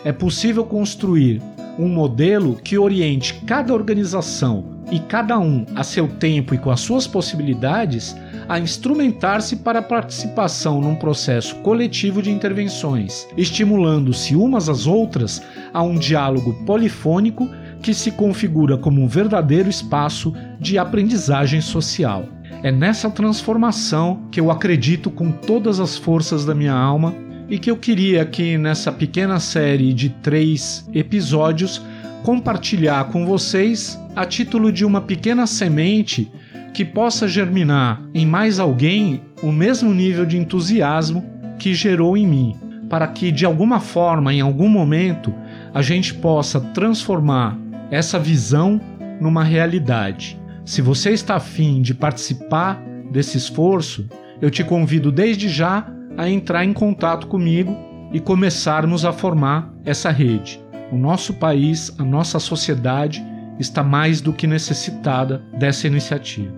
é 0.04 0.12
possível 0.12 0.65
construir 0.65 1.41
um 1.78 1.88
modelo 1.88 2.56
que 2.56 2.78
oriente 2.78 3.42
cada 3.46 3.74
organização 3.74 4.76
e 4.92 5.00
cada 5.00 5.40
um 5.40 5.66
a 5.76 5.84
seu 5.84 6.08
tempo 6.08 6.54
e 6.54 6.58
com 6.58 6.70
as 6.70 6.80
suas 6.80 7.08
possibilidades 7.08 8.16
a 8.48 8.60
instrumentar-se 8.60 9.58
para 9.58 9.80
a 9.80 9.84
participação 9.84 10.80
num 10.80 10.96
processo 10.96 11.56
coletivo 11.58 12.22
de 12.22 12.30
intervenções, 12.30 13.28
estimulando-se 13.36 14.36
umas 14.36 14.70
às 14.70 14.86
outras 14.86 15.42
a 15.74 15.82
um 15.82 15.98
diálogo 15.98 16.54
polifônico 16.66 17.50
que 17.82 17.94
se 17.94 18.12
configura 18.12 18.78
como 18.78 19.02
um 19.02 19.08
verdadeiro 19.08 19.70
espaço 19.70 20.34
de 20.60 20.78
aprendizagem 20.78 21.62
social. 21.62 22.26
É 22.64 22.72
nessa 22.72 23.10
transformação 23.10 24.28
que 24.32 24.40
eu 24.40 24.50
acredito 24.50 25.12
com 25.12 25.32
todas 25.32 25.80
as 25.80 25.98
forças 25.98 26.46
da 26.46 26.56
minha 26.56 26.74
alma 26.74 27.14
e 27.49 27.60
que 27.60 27.69
eu 27.69 27.77
queria 27.77 28.21
aqui 28.21 28.58
nessa 28.58 28.91
pequena 28.91 29.39
série 29.39 29.93
de 29.93 30.10
três 30.10 30.88
episódios 30.93 31.81
compartilhar 32.23 33.05
com 33.05 33.25
vocês 33.25 33.99
a 34.15 34.25
título 34.25 34.71
de 34.71 34.84
uma 34.84 35.01
pequena 35.01 35.45
semente 35.45 36.31
que 36.73 36.84
possa 36.84 37.27
germinar 37.27 38.01
em 38.13 38.25
mais 38.25 38.60
alguém 38.60 39.21
o 39.43 39.51
mesmo 39.51 39.93
nível 39.93 40.25
de 40.25 40.38
entusiasmo 40.38 41.23
que 41.60 41.73
gerou 41.73 42.17
em 42.17 42.27
mim, 42.27 42.55
para 42.89 43.08
que 43.08 43.31
de 43.31 43.45
alguma 43.45 43.79
forma, 43.79 44.34
em 44.34 44.41
algum 44.41 44.67
momento, 44.67 45.34
a 45.73 45.81
gente 45.81 46.13
possa 46.15 46.60
transformar 46.60 47.58
essa 47.91 48.19
visão 48.19 48.81
numa 49.21 49.43
realidade. 49.43 50.39
Se 50.65 50.81
você 50.81 51.12
está 51.12 51.36
afim 51.36 51.81
de 51.81 51.93
participar 51.93 52.81
desse 53.12 53.38
esforço, 53.38 54.10
eu 54.41 54.49
te 54.49 54.63
convido 54.63 55.12
desde 55.12 55.47
já 55.47 55.94
a 56.17 56.30
entrar 56.30 56.63
em 56.63 56.73
contato 56.73 57.28
comigo 57.28 57.75
e 58.12 58.19
começarmos 58.19 59.04
a 59.06 59.12
formar 59.12 59.73
essa 59.84 60.10
rede. 60.10 60.63
O 60.91 60.95
nosso 60.97 61.34
país, 61.34 61.93
a 61.97 62.04
nossa 62.04 62.39
sociedade 62.39 63.23
está 63.60 63.84
mais 63.84 64.21
do 64.21 64.32
que 64.32 64.47
necessitada 64.47 65.43
dessa 65.58 65.88
iniciativa. 65.88 66.54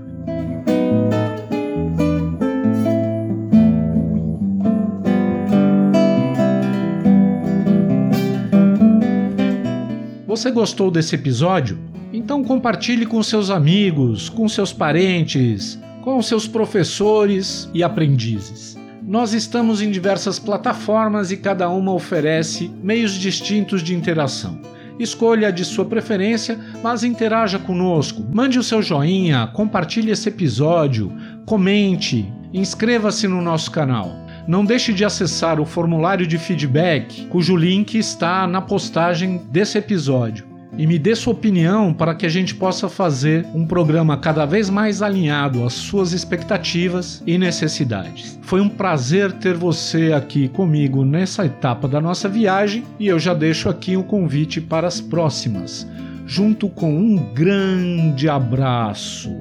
Você 10.27 10.51
gostou 10.51 10.91
desse 10.91 11.15
episódio? 11.15 11.79
Então 12.13 12.43
compartilhe 12.43 13.07
com 13.07 13.23
seus 13.23 13.49
amigos, 13.49 14.29
com 14.29 14.47
seus 14.47 14.71
parentes, 14.71 15.79
com 16.03 16.21
seus 16.21 16.47
professores 16.47 17.67
e 17.73 17.83
aprendizes. 17.83 18.76
Nós 19.07 19.31
estamos 19.31 19.81
em 19.81 19.89
diversas 19.89 20.37
plataformas 20.37 21.31
e 21.31 21.37
cada 21.37 21.69
uma 21.69 21.93
oferece 21.93 22.69
meios 22.83 23.13
distintos 23.13 23.81
de 23.81 23.95
interação. 23.95 24.59
Escolha 24.99 25.47
a 25.47 25.51
de 25.51 25.63
sua 25.63 25.85
preferência, 25.85 26.59
mas 26.83 27.05
interaja 27.05 27.57
conosco. 27.57 28.21
Mande 28.33 28.59
o 28.59 28.63
seu 28.63 28.81
joinha, 28.81 29.47
compartilhe 29.47 30.11
esse 30.11 30.27
episódio, 30.27 31.09
comente, 31.45 32.29
inscreva-se 32.53 33.29
no 33.29 33.41
nosso 33.41 33.71
canal. 33.71 34.11
Não 34.45 34.65
deixe 34.65 34.91
de 34.91 35.05
acessar 35.05 35.57
o 35.61 35.65
formulário 35.65 36.27
de 36.27 36.37
feedback, 36.37 37.27
cujo 37.27 37.55
link 37.55 37.97
está 37.97 38.45
na 38.45 38.59
postagem 38.59 39.37
desse 39.49 39.77
episódio 39.77 40.46
e 40.77 40.85
me 40.85 40.99
dê 40.99 41.15
sua 41.15 41.33
opinião 41.33 41.93
para 41.93 42.13
que 42.13 42.25
a 42.25 42.29
gente 42.29 42.53
possa 42.53 42.87
fazer 42.87 43.45
um 43.53 43.65
programa 43.65 44.17
cada 44.17 44.45
vez 44.45 44.69
mais 44.69 45.01
alinhado 45.01 45.63
às 45.63 45.73
suas 45.73 46.13
expectativas 46.13 47.23
e 47.25 47.37
necessidades. 47.37 48.39
Foi 48.43 48.61
um 48.61 48.69
prazer 48.69 49.31
ter 49.33 49.55
você 49.55 50.13
aqui 50.13 50.47
comigo 50.47 51.03
nessa 51.03 51.45
etapa 51.45 51.87
da 51.87 51.99
nossa 51.99 52.29
viagem 52.29 52.83
e 52.99 53.07
eu 53.07 53.19
já 53.19 53.33
deixo 53.33 53.69
aqui 53.69 53.97
um 53.97 54.03
convite 54.03 54.61
para 54.61 54.87
as 54.87 55.01
próximas, 55.01 55.87
junto 56.25 56.69
com 56.69 56.95
um 56.95 57.33
grande 57.33 58.29
abraço. 58.29 59.31